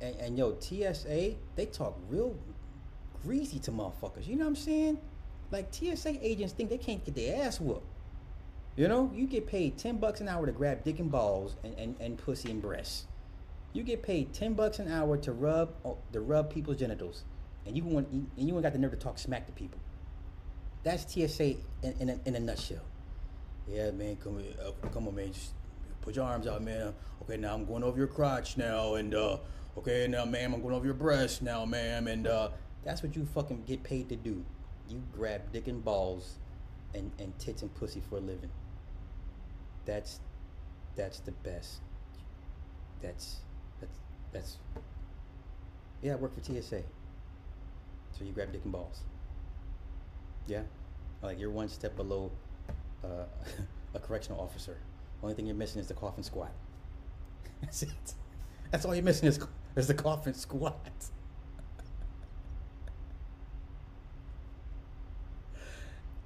[0.00, 2.36] And, and yo, TSA, they talk real
[3.24, 4.26] greasy to motherfuckers.
[4.26, 4.98] You know what I'm saying?
[5.50, 7.86] Like TSA agents think they can't get their ass whooped.
[8.76, 11.74] You know, you get paid ten bucks an hour to grab dick and balls and,
[11.78, 13.06] and, and pussy and breasts.
[13.72, 15.74] You get paid ten bucks an hour to rub
[16.12, 17.22] to rub people's genitals,
[17.66, 19.78] and you want and you ain't got the nerve to talk smack to people.
[20.82, 22.82] That's TSA in, in, a, in a nutshell.
[23.68, 25.52] Yeah, man, come uh, come on, man, just
[26.00, 26.94] put your arms out, man.
[27.22, 29.38] Okay, now I'm going over your crotch now, and uh,
[29.78, 32.50] okay, now, ma'am, I'm going over your breast now, ma'am, and uh,
[32.84, 34.44] that's what you fucking get paid to do.
[34.88, 36.38] You grab dick and balls,
[36.92, 38.50] and and tits and pussy for a living.
[39.86, 40.20] That's
[40.96, 41.80] that's the best.
[43.02, 43.36] That's
[43.80, 43.98] that's
[44.32, 44.58] that's
[46.02, 46.82] yeah, I work for TSA.
[48.12, 49.00] So you grab dick and balls.
[50.46, 50.62] Yeah?
[51.22, 52.30] Like you're one step below
[53.02, 53.24] uh,
[53.94, 54.76] a correctional officer.
[55.22, 56.52] Only thing you're missing is the coffin squat.
[57.62, 58.14] That's it.
[58.70, 59.40] That's all you're missing is,
[59.76, 60.88] is the coffin squat.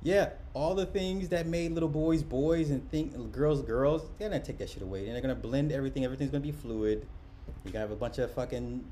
[0.02, 4.42] Yeah, all the things that made little boys boys and think girls girls, they're gonna
[4.42, 5.06] take that shit away.
[5.06, 6.04] And they're gonna blend everything.
[6.04, 7.06] Everything's gonna be fluid.
[7.64, 8.84] You gotta have a bunch of fucking,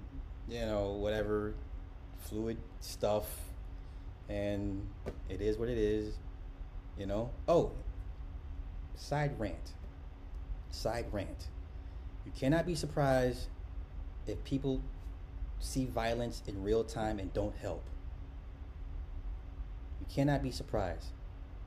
[0.48, 1.54] you know, whatever,
[2.18, 3.26] fluid stuff,
[4.28, 4.86] and
[5.28, 6.14] it is what it is.
[6.98, 7.30] You know.
[7.46, 7.72] Oh,
[8.96, 9.74] side rant.
[10.70, 11.48] Side rant.
[12.24, 13.46] You cannot be surprised
[14.26, 14.82] if people
[15.61, 17.84] see violence in real time and don't help.
[20.12, 21.12] Cannot be surprised.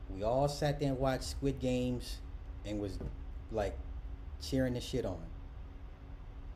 [0.10, 2.18] We all sat there and watched Squid Games
[2.66, 2.98] and was
[3.52, 3.78] like
[4.42, 5.22] cheering the shit on.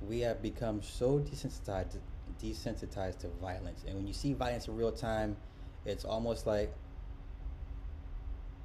[0.01, 1.97] We have become so desensitized
[2.41, 3.83] desensitized to violence.
[3.87, 5.37] And when you see violence in real time,
[5.85, 6.73] it's almost like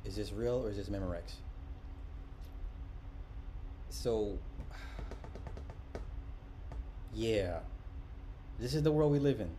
[0.04, 1.34] is this real or is this Memorex?
[3.90, 4.38] So
[7.14, 7.60] yeah.
[8.58, 9.50] This is the world we live in.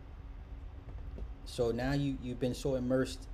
[1.46, 3.26] So now you, you've been so immersed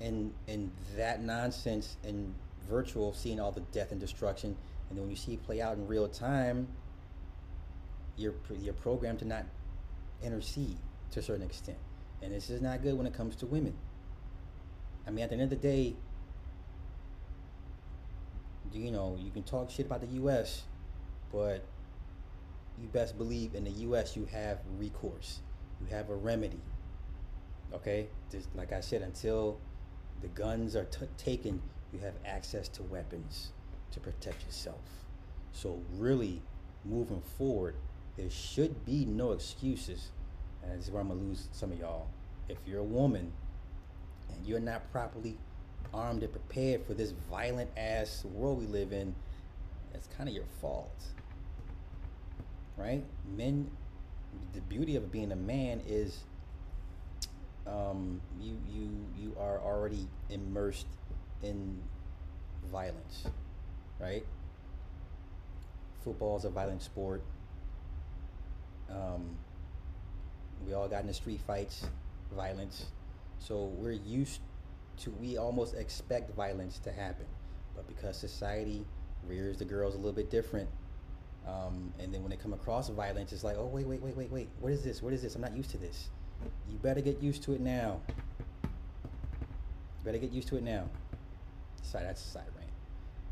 [0.00, 2.34] in in that nonsense and
[2.68, 4.56] virtual, seeing all the death and destruction,
[4.88, 6.68] and then when you see it play out in real time,
[8.16, 9.44] you're you're programmed to not
[10.22, 10.78] intercede
[11.10, 11.78] to a certain extent,
[12.22, 13.74] and this is not good when it comes to women.
[15.06, 15.96] I mean, at the end of the day,
[18.72, 20.64] you know, you can talk shit about the U.S.,
[21.32, 21.64] but
[22.80, 24.16] you best believe in the U.S.
[24.16, 25.40] you have recourse,
[25.80, 26.60] you have a remedy.
[27.72, 29.58] Okay, just like I said, until
[30.20, 31.60] the guns are t- taken,
[31.92, 33.52] you have access to weapons
[33.92, 34.80] to protect yourself.
[35.52, 36.42] So really,
[36.84, 37.76] moving forward,
[38.16, 40.10] there should be no excuses.
[40.62, 42.08] And this is where I'm gonna lose some of y'all.
[42.48, 43.32] If you're a woman
[44.32, 45.36] and you're not properly
[45.94, 49.14] armed and prepared for this violent ass world we live in,
[49.92, 51.02] that's kind of your fault.
[52.76, 53.04] Right?
[53.36, 53.70] Men,
[54.52, 56.20] the beauty of being a man is
[57.68, 60.86] um, you you you are already immersed
[61.42, 61.78] in
[62.72, 63.26] violence,
[64.00, 64.24] right?
[66.02, 67.22] Football is a violent sport.
[68.90, 69.36] Um,
[70.66, 71.86] we all got into street fights,
[72.34, 72.86] violence,
[73.38, 74.40] so we're used
[74.98, 75.10] to.
[75.12, 77.26] We almost expect violence to happen,
[77.76, 78.86] but because society
[79.26, 80.68] rears the girls a little bit different,
[81.46, 84.30] Um, and then when they come across violence, it's like, oh wait, wait, wait, wait,
[84.30, 84.48] wait.
[84.60, 85.02] What is this?
[85.02, 85.34] What is this?
[85.36, 86.10] I'm not used to this.
[86.70, 88.00] You better get used to it now.
[88.62, 88.68] You
[90.04, 90.88] better get used to it now.
[91.82, 92.70] Sorry, that's a side rant.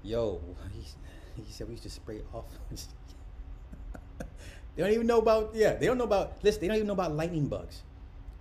[0.03, 0.41] Yo,
[1.37, 2.45] he, said we used to spray off.
[4.19, 5.75] they don't even know about yeah.
[5.75, 6.61] They don't know about listen.
[6.61, 7.83] They don't even know about lightning bugs.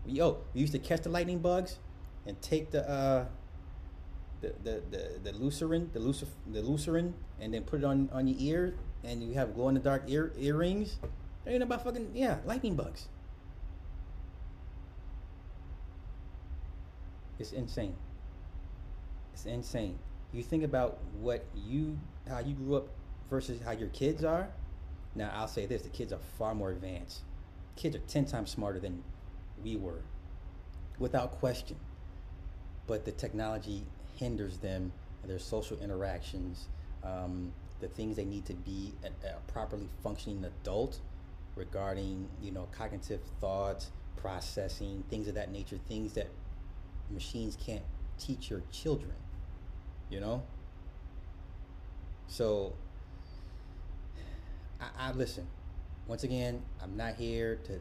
[0.06, 1.80] Yo, we used to catch the lightning bugs
[2.26, 3.26] and take the uh,
[4.42, 8.28] the the the, the lucerne, the lucif, the lucerne, and then put it on on
[8.28, 10.98] your ear, and you have glow in the dark ear earrings.
[11.44, 13.08] They ain't know about fucking yeah, lightning bugs.
[17.40, 17.96] It's insane.
[19.34, 20.00] It's insane.
[20.32, 22.88] You think about what you how you grew up
[23.30, 24.50] versus how your kids are.
[25.16, 27.22] Now I'll say this: the kids are far more advanced.
[27.76, 29.04] Kids are ten times smarter than
[29.64, 30.02] we were,
[31.00, 31.78] without question.
[32.88, 33.84] But the technology
[34.16, 34.92] hinders them
[35.26, 36.68] their social interactions,
[37.04, 41.00] um, the things they need to be a, a properly functioning adult
[41.56, 46.28] regarding you know cognitive thoughts, processing, things of that nature, things that
[47.10, 47.84] machines can't
[48.18, 49.14] teach your children.
[50.10, 50.44] You know.
[52.28, 52.74] So
[54.80, 55.48] I, I listen.
[56.08, 57.80] Once again, I'm not here to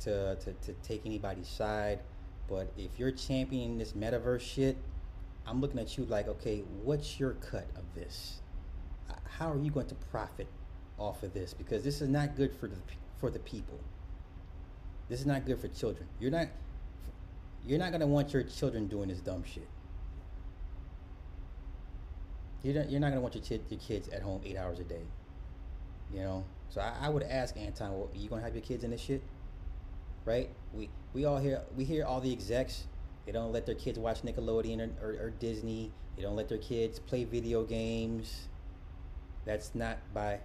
[0.00, 2.00] to, to, to take anybody's side.
[2.48, 4.76] But if you're championing this metaverse shit,
[5.46, 8.40] I'm looking at you like, okay, what's your cut of this?
[9.08, 10.48] Uh, How are you going to profit
[10.98, 11.54] off of this?
[11.54, 12.76] Because this is not good for the
[13.18, 13.78] for the people.
[15.08, 16.06] This is not good for children.
[16.20, 16.48] You're not
[17.66, 19.68] you're not gonna want your children doing this dumb shit.
[22.62, 24.84] You're not, you're not gonna want your, kid, your kids at home eight hours a
[24.84, 25.02] day.
[26.12, 28.90] You know, so I, I would ask Anton, well, you gonna have your kids in
[28.90, 29.22] this shit?
[30.24, 30.50] right?
[30.72, 32.84] We we all hear we hear all the execs.
[33.26, 35.92] They don't let their kids watch Nickelodeon or, or, or Disney.
[36.16, 38.48] They don't let their kids play video games.
[39.44, 40.40] That's not by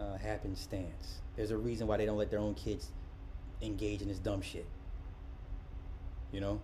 [0.00, 1.20] uh, happenstance.
[1.36, 2.92] There's a reason why they don't let their own kids
[3.60, 4.66] engage in this dumb shit.
[6.32, 6.60] You know?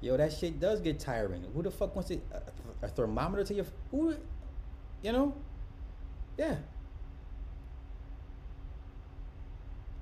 [0.00, 1.44] Yo, that shit does get tiring.
[1.54, 2.22] Who the fuck wants it?
[2.32, 3.66] A, a thermometer to your.
[3.90, 4.14] Who?
[5.02, 5.34] You know?
[6.36, 6.56] Yeah.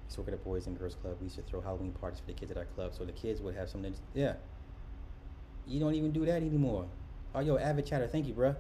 [0.07, 1.17] used to work at a boys and girls club.
[1.21, 3.41] We used to throw Halloween parties for the kids at our club, so the kids
[3.41, 3.93] would have something.
[3.93, 4.35] To, yeah.
[5.67, 6.87] You don't even do that anymore.
[7.35, 8.07] Oh, yo, avid chatter.
[8.07, 8.57] Thank you, bruh.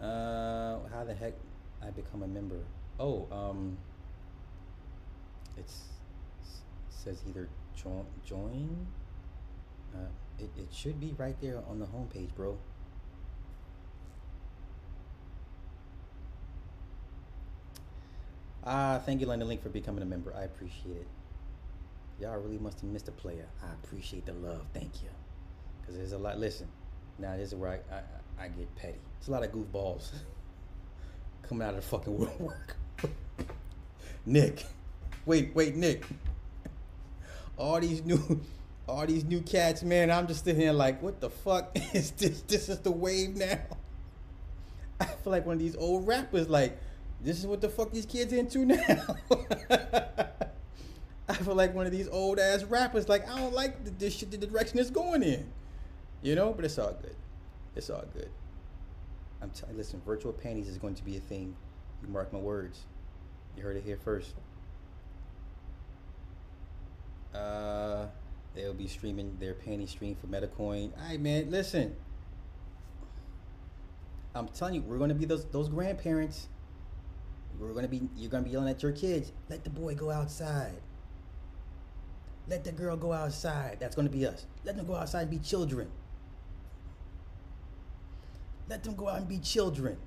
[0.00, 1.34] Uh, how the heck
[1.82, 2.60] I become a member?
[2.98, 3.76] Oh, um,
[5.56, 5.84] it's
[6.88, 8.86] says either join, join.
[9.94, 10.08] Uh,
[10.38, 12.58] it, it should be right there on the homepage, bro.
[18.66, 20.34] Ah, thank you, London Link, for becoming a member.
[20.34, 21.06] I appreciate it.
[22.20, 23.46] Y'all really must have missed a player.
[23.62, 24.64] I appreciate the love.
[24.72, 25.10] Thank you.
[25.80, 26.38] Because there's a lot.
[26.38, 26.66] Listen,
[27.18, 28.98] now this is where I, I, I get petty.
[29.18, 30.12] It's a lot of goofballs
[31.42, 32.76] coming out of the fucking woodwork.
[34.24, 34.64] Nick.
[35.26, 36.06] Wait, wait, Nick.
[37.56, 38.40] All these new
[38.88, 42.42] all these new cats, man, I'm just sitting here like, what the fuck is this?
[42.42, 43.60] This is the wave now.
[45.00, 46.78] I feel like one of these old rappers, like,
[47.20, 49.16] this is what the fuck these kids into now.
[51.28, 53.08] I feel like one of these old ass rappers.
[53.08, 55.46] Like I don't like the, this shit, the direction it's going in.
[56.22, 57.16] You know, but it's all good.
[57.76, 58.30] It's all good.
[59.42, 59.76] I'm telling.
[59.76, 61.56] Listen, virtual panties is going to be a thing.
[62.02, 62.80] You mark my words.
[63.56, 64.34] You heard it here first.
[67.34, 68.06] Uh,
[68.54, 70.92] they'll be streaming their panty stream for Metacoin.
[70.96, 71.50] All right, man.
[71.50, 71.96] Listen.
[74.36, 76.48] I'm telling you, we're to be those those grandparents
[77.58, 80.80] we're gonna be you're gonna be yelling at your kids, let the boy go outside.
[82.48, 83.78] Let the girl go outside.
[83.80, 84.46] That's gonna be us.
[84.64, 85.90] Let them go outside and be children.
[88.68, 89.98] Let them go out and be children.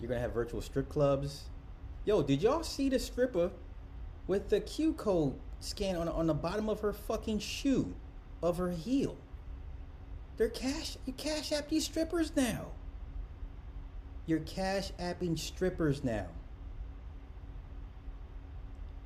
[0.00, 1.44] You're gonna have virtual strip clubs.
[2.04, 3.50] Yo, did y'all see the stripper
[4.26, 7.94] with the Q code scan on on the bottom of her fucking shoe,
[8.42, 9.16] of her heel?
[10.36, 12.66] They're cash you cash app these strippers now.
[14.26, 16.26] You're cash apping strippers now.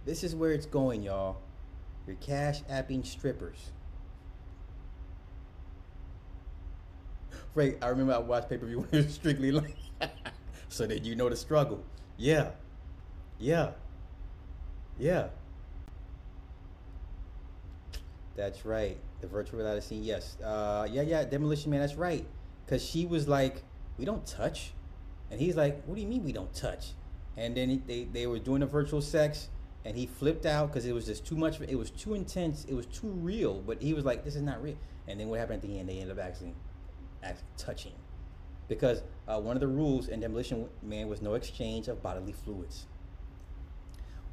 [0.06, 1.36] This is where it's going, y'all.
[2.06, 3.70] You're cash apping strippers.
[7.54, 9.76] Right, I remember I watched pay per view when it was strictly like,
[10.70, 11.84] so that you know the struggle.
[12.16, 12.50] Yeah,
[13.38, 13.72] yeah,
[14.98, 15.28] yeah.
[18.36, 18.96] That's right.
[19.20, 20.38] The virtual reality scene, yes.
[20.42, 22.24] Uh, yeah, yeah, Demolition Man, that's right.
[22.64, 23.62] Because she was like,
[23.98, 24.72] we don't touch.
[25.30, 26.92] And he's like, what do you mean we don't touch?
[27.36, 29.48] And then he, they, they were doing the virtual sex,
[29.84, 31.60] and he flipped out because it was just too much.
[31.60, 32.64] It was too intense.
[32.66, 33.60] It was too real.
[33.60, 34.76] But he was like, this is not real.
[35.06, 35.88] And then what happened at the end?
[35.88, 36.54] They ended up actually
[37.22, 37.92] actually touching,
[38.68, 42.86] because uh, one of the rules in Demolition Man was no exchange of bodily fluids.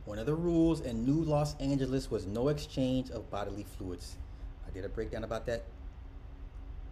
[0.05, 4.17] One of the rules in New Los Angeles was no exchange of bodily fluids.
[4.65, 5.65] I did a breakdown about that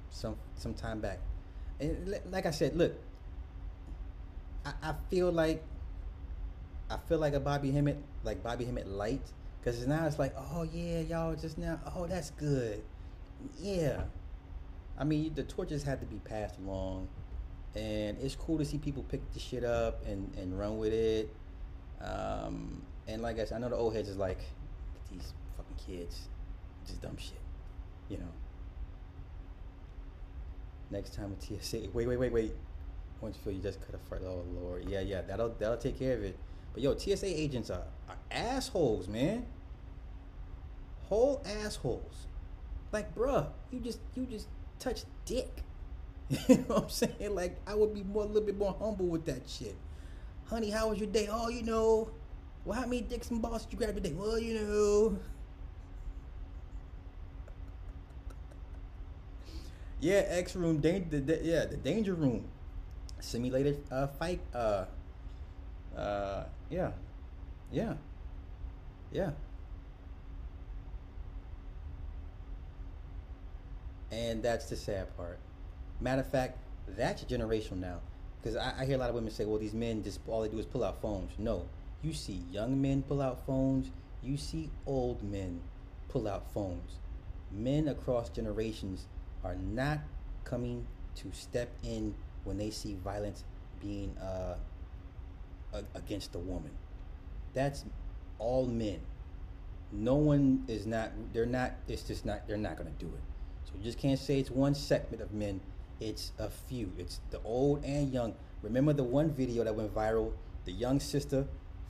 [0.09, 1.19] some some time back.
[1.79, 2.93] And like I said, look,
[4.65, 5.63] I, I feel like
[6.89, 9.25] I feel like a Bobby Hemmitt, like Bobby Hemmitt light,
[9.59, 12.83] because now it's like, oh yeah, y'all just now, oh that's good,
[13.57, 14.03] yeah.
[14.97, 17.09] I mean, the torches had to be passed along,
[17.76, 21.30] and it's cool to see people pick the shit up and and run with it.
[22.01, 24.39] Um, and like I said, I know the old heads is like
[25.11, 26.28] these fucking kids,
[26.88, 27.39] just dumb shit,
[28.09, 28.32] you know.
[30.91, 32.55] Next time with TSA, wait, wait, wait, wait.
[33.21, 35.97] Once you feel you just cut a fart, oh lord, yeah, yeah, that'll that'll take
[35.97, 36.38] care of it.
[36.73, 39.45] But yo, TSA agents are, are assholes, man.
[41.03, 42.28] Whole assholes.
[42.91, 44.47] Like, bruh, you just you just
[44.80, 45.63] touched dick.
[46.47, 47.36] you know what I'm saying?
[47.36, 49.76] Like, I would be more a little bit more humble with that shit.
[50.45, 51.28] Honey, how was your day?
[51.32, 52.09] Oh, you know.
[52.65, 54.13] Well, how many dicks and balls did you grab today?
[54.13, 55.19] Well, you know.
[59.99, 62.45] Yeah, X room, dan- the, the, yeah, the danger room,
[63.19, 64.41] simulated uh, fight.
[64.53, 64.86] Uh,
[65.95, 66.91] uh, yeah,
[67.71, 67.95] yeah,
[69.11, 69.32] yeah.
[74.11, 75.39] And that's the sad part.
[75.99, 77.99] Matter of fact, that's generational now.
[78.41, 80.49] Because I, I hear a lot of women say, well, these men just all they
[80.49, 81.31] do is pull out phones.
[81.37, 81.65] No,
[82.03, 83.89] you see young men pull out phones.
[84.21, 85.61] You see old men
[86.09, 86.99] pull out phones.
[87.51, 89.07] Men across generations
[89.43, 89.99] are not
[90.43, 90.85] coming
[91.15, 93.43] to step in when they see violence
[93.81, 94.55] being uh,
[95.95, 96.71] against a woman.
[97.53, 97.85] That's
[98.37, 98.99] all men.
[99.91, 101.11] No one is not.
[101.33, 101.73] They're not.
[101.87, 102.47] It's just not.
[102.47, 103.21] They're not going to do it.
[103.65, 105.61] So you just can't say it's one segment of men.
[105.99, 106.91] It's a few.
[106.97, 108.35] It's the old and young.
[108.61, 110.33] Remember the one video that went viral?
[110.65, 111.45] The young sister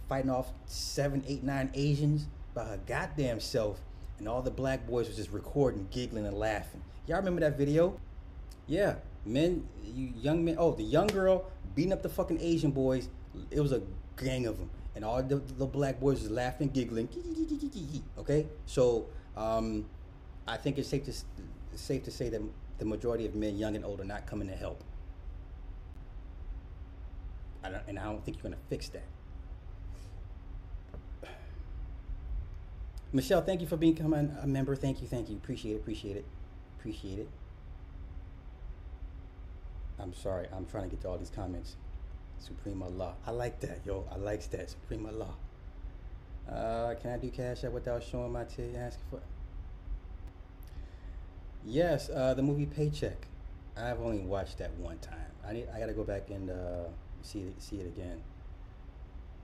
[0.08, 3.80] fighting off seven, eight, nine Asians by her goddamn self,
[4.18, 6.82] and all the black boys was just recording, giggling, and laughing.
[7.08, 8.00] Y'all remember that video?
[8.68, 8.96] Yeah,
[9.26, 10.56] men, you young men.
[10.58, 13.10] Oh, the young girl beating up the fucking Asian boys.
[13.52, 13.82] It was a
[14.18, 17.10] gang of them, and all the, the black boys was laughing, giggling.
[18.18, 19.86] Okay, so um,
[20.48, 21.14] I think it's safe to
[21.78, 22.42] safe to say that
[22.78, 24.84] the majority of men, young and old, are not coming to help.
[27.64, 29.06] I and I don't think you're gonna fix that.
[33.14, 34.76] Michelle, thank you for becoming a member.
[34.76, 35.36] Thank you, thank you.
[35.36, 36.26] Appreciate it, appreciate it,
[36.80, 37.30] appreciate it.
[40.00, 41.76] I'm sorry, I'm trying to get to all these comments.
[42.38, 43.16] Supreme Allah.
[43.26, 44.06] I like that, yo.
[44.12, 44.70] I likes that.
[44.70, 45.34] Supreme Allah.
[46.50, 49.20] Uh, can I do cash app without showing my titty asking for
[51.66, 53.28] Yes, uh, the movie Paycheck.
[53.76, 55.32] I've only watched that one time.
[55.46, 56.86] I need I gotta go back and uh,
[57.24, 58.22] see see it again.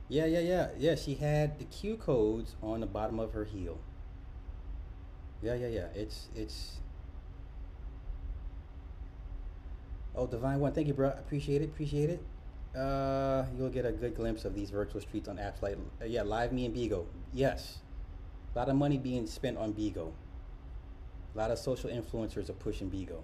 [0.07, 0.95] Yeah, yeah, yeah, yeah.
[0.95, 3.79] She had the Q codes on the bottom of her heel.
[5.41, 5.87] Yeah, yeah, yeah.
[5.95, 6.77] It's it's.
[10.15, 11.09] Oh, Divine One, thank you, bro.
[11.09, 12.21] Appreciate it, appreciate it.
[12.77, 16.21] Uh, you'll get a good glimpse of these virtual streets on apps like uh, yeah,
[16.21, 17.05] Live Me and Bigo.
[17.33, 17.79] Yes,
[18.53, 20.11] a lot of money being spent on Bigo.
[21.33, 23.21] A lot of social influencers are pushing Bigo.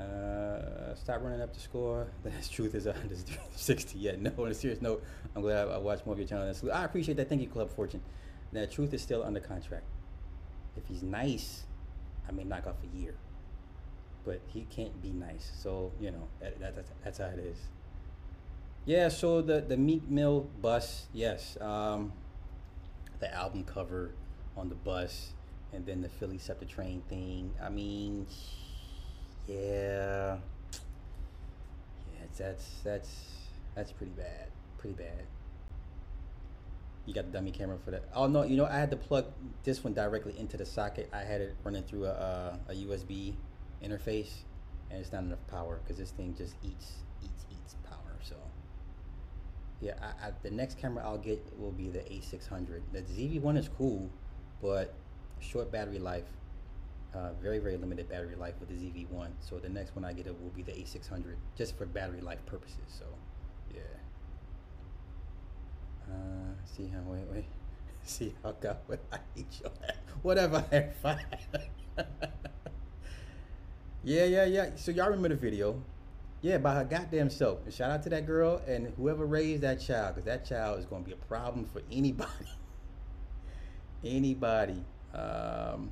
[0.00, 2.08] Uh, stop running up the score.
[2.22, 3.14] The truth is under
[3.54, 3.98] 60.
[3.98, 5.04] Yeah, no, on a serious note,
[5.36, 6.52] I'm glad I, I watched more of your channel.
[6.72, 7.28] I appreciate that.
[7.28, 8.02] Thank you, Club Fortune.
[8.52, 9.84] Now, truth is still under contract.
[10.76, 11.64] If he's nice,
[12.28, 13.14] I may knock off a year.
[14.24, 15.50] But he can't be nice.
[15.56, 17.58] So, you know, that, that, that's, that's how it is.
[18.86, 21.56] Yeah, so the, the Meek Mill bus, yes.
[21.60, 22.12] Um,
[23.18, 24.12] the album cover
[24.56, 25.32] on the bus,
[25.72, 27.52] and then the Philly SEPTA Train thing.
[27.62, 28.26] I mean,
[29.46, 30.36] yeah,
[32.12, 33.10] yeah, that's that's
[33.74, 34.48] that's pretty bad,
[34.78, 35.24] pretty bad.
[37.06, 38.04] You got the dummy camera for that.
[38.14, 39.26] Oh no, you know I had to plug
[39.64, 41.08] this one directly into the socket.
[41.12, 43.34] I had it running through a uh, a USB
[43.82, 44.30] interface,
[44.90, 46.92] and it's not enough power because this thing just eats
[47.22, 48.18] eats eats power.
[48.22, 48.36] So
[49.80, 52.82] yeah, I, I, the next camera I'll get will be the A600.
[52.92, 54.10] The ZV1 is cool,
[54.60, 54.94] but
[55.40, 56.24] short battery life.
[57.12, 59.30] Uh, very very limited battery life with the ZV1.
[59.40, 62.44] So the next one I get it will be the A600, just for battery life
[62.46, 62.78] purposes.
[62.86, 63.04] So
[63.74, 63.80] yeah.
[66.08, 67.44] Uh, see how wait wait.
[68.02, 69.96] See how God what I hate your ass.
[70.22, 70.64] Whatever.
[71.02, 71.18] fine.
[74.04, 74.70] yeah yeah yeah.
[74.76, 75.82] So y'all remember the video?
[76.42, 77.58] Yeah, by her goddamn self.
[77.64, 80.86] And shout out to that girl and whoever raised that child, because that child is
[80.86, 82.30] going to be a problem for anybody.
[84.04, 84.82] anybody.
[85.14, 85.90] Um,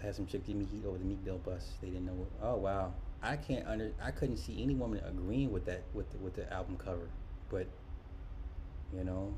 [0.00, 1.72] I had some chick give me heat over the Meek Mill bus.
[1.80, 2.12] They didn't know.
[2.12, 3.92] What, oh wow, I can't under.
[4.02, 7.08] I couldn't see any woman agreeing with that with the, with the album cover,
[7.50, 7.66] but
[8.96, 9.34] you know,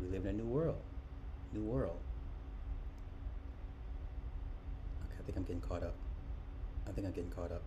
[0.00, 0.80] we live in a new world.
[1.52, 1.96] New world.
[5.04, 5.94] Okay, I think I'm getting caught up.
[6.86, 7.62] I think I'm getting caught up.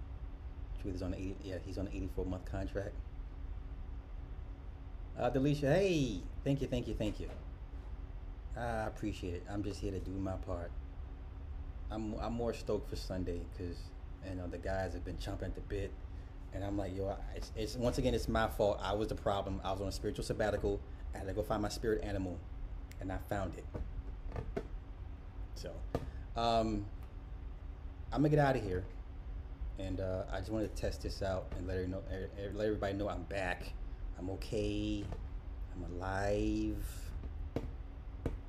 [0.81, 2.93] Truth is on the 80, yeah, he's on an 84 month contract.
[5.19, 7.27] Uh, Delisha, hey, thank you, thank you, thank you.
[8.57, 9.43] I appreciate it.
[9.49, 10.71] I'm just here to do my part.
[11.89, 13.77] I'm I'm more stoked for Sunday because
[14.27, 15.91] you know the guys have been chomping at the bit,
[16.53, 18.79] and I'm like, yo, it's, it's once again it's my fault.
[18.81, 19.61] I was the problem.
[19.63, 20.79] I was on a spiritual sabbatical.
[21.13, 22.37] I had to go find my spirit animal,
[22.99, 23.65] and I found it.
[25.55, 25.71] So,
[26.35, 26.85] um,
[28.11, 28.83] I'm gonna get out of here,
[29.79, 32.51] and uh, I just wanted to test this out and let her know, er- er-
[32.55, 33.73] let everybody know I'm back.
[34.17, 35.03] I'm okay.
[35.75, 37.10] I'm alive.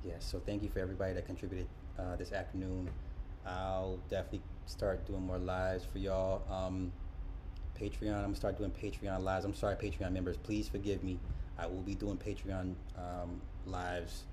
[0.05, 0.13] Yeah.
[0.19, 2.89] So thank you for everybody that contributed uh, this afternoon.
[3.45, 6.41] I'll definitely start doing more lives for y'all.
[6.51, 6.91] Um,
[7.79, 8.15] Patreon.
[8.15, 9.45] I'm gonna start doing Patreon lives.
[9.45, 10.37] I'm sorry, Patreon members.
[10.37, 11.19] Please forgive me.
[11.57, 14.23] I will be doing Patreon um, lives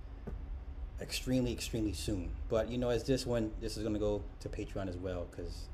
[1.00, 2.30] extremely, extremely soon.
[2.48, 5.68] But you know, as this one, this is gonna go to Patreon as well because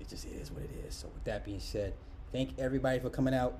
[0.00, 0.94] it just is what it is.
[0.94, 1.94] So with that being said,
[2.32, 3.58] thank everybody for coming out.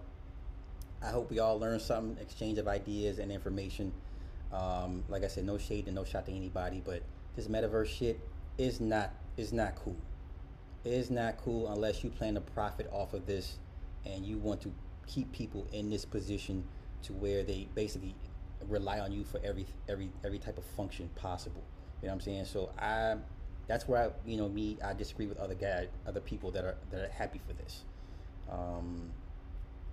[1.02, 3.92] I hope we all learned something, exchange of ideas and information.
[4.54, 7.02] Um, like I said, no shade and no shot to anybody, but
[7.34, 8.20] this metaverse shit
[8.56, 9.96] is not is not cool.
[10.84, 13.58] It is not cool unless you plan to profit off of this
[14.06, 14.72] and you want to
[15.06, 16.64] keep people in this position
[17.02, 18.14] to where they basically
[18.68, 21.62] rely on you for every every every type of function possible.
[22.00, 22.44] You know what I'm saying?
[22.44, 23.16] So I
[23.66, 26.76] that's where I you know me I disagree with other guy other people that are
[26.90, 27.82] that are happy for this.
[28.50, 29.10] Um,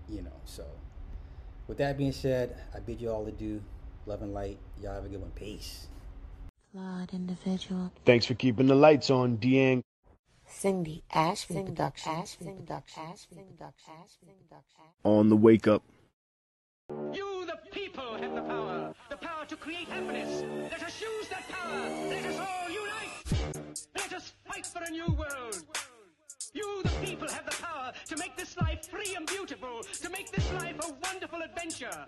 [0.10, 0.66] you know, so
[1.68, 3.62] with that being said, I bid you all adieu.
[4.06, 4.58] Love and light.
[4.82, 5.32] Y'all have a good one.
[5.32, 5.88] Peace.
[6.72, 7.92] Flawed individual.
[8.06, 9.84] Thanks for keeping the lights on, Deang.
[10.48, 12.24] Cindy Ashby Production.
[15.04, 15.84] On the wake up.
[17.14, 18.94] You, the people, have the power.
[19.10, 20.44] The power to create happiness.
[20.72, 21.80] Let us use that power.
[22.10, 23.84] Let us all unite.
[23.98, 25.64] Let us fight for a new world.
[26.54, 30.32] You, the people, have the power to make this life free and beautiful, to make
[30.32, 32.08] this life a wonderful adventure.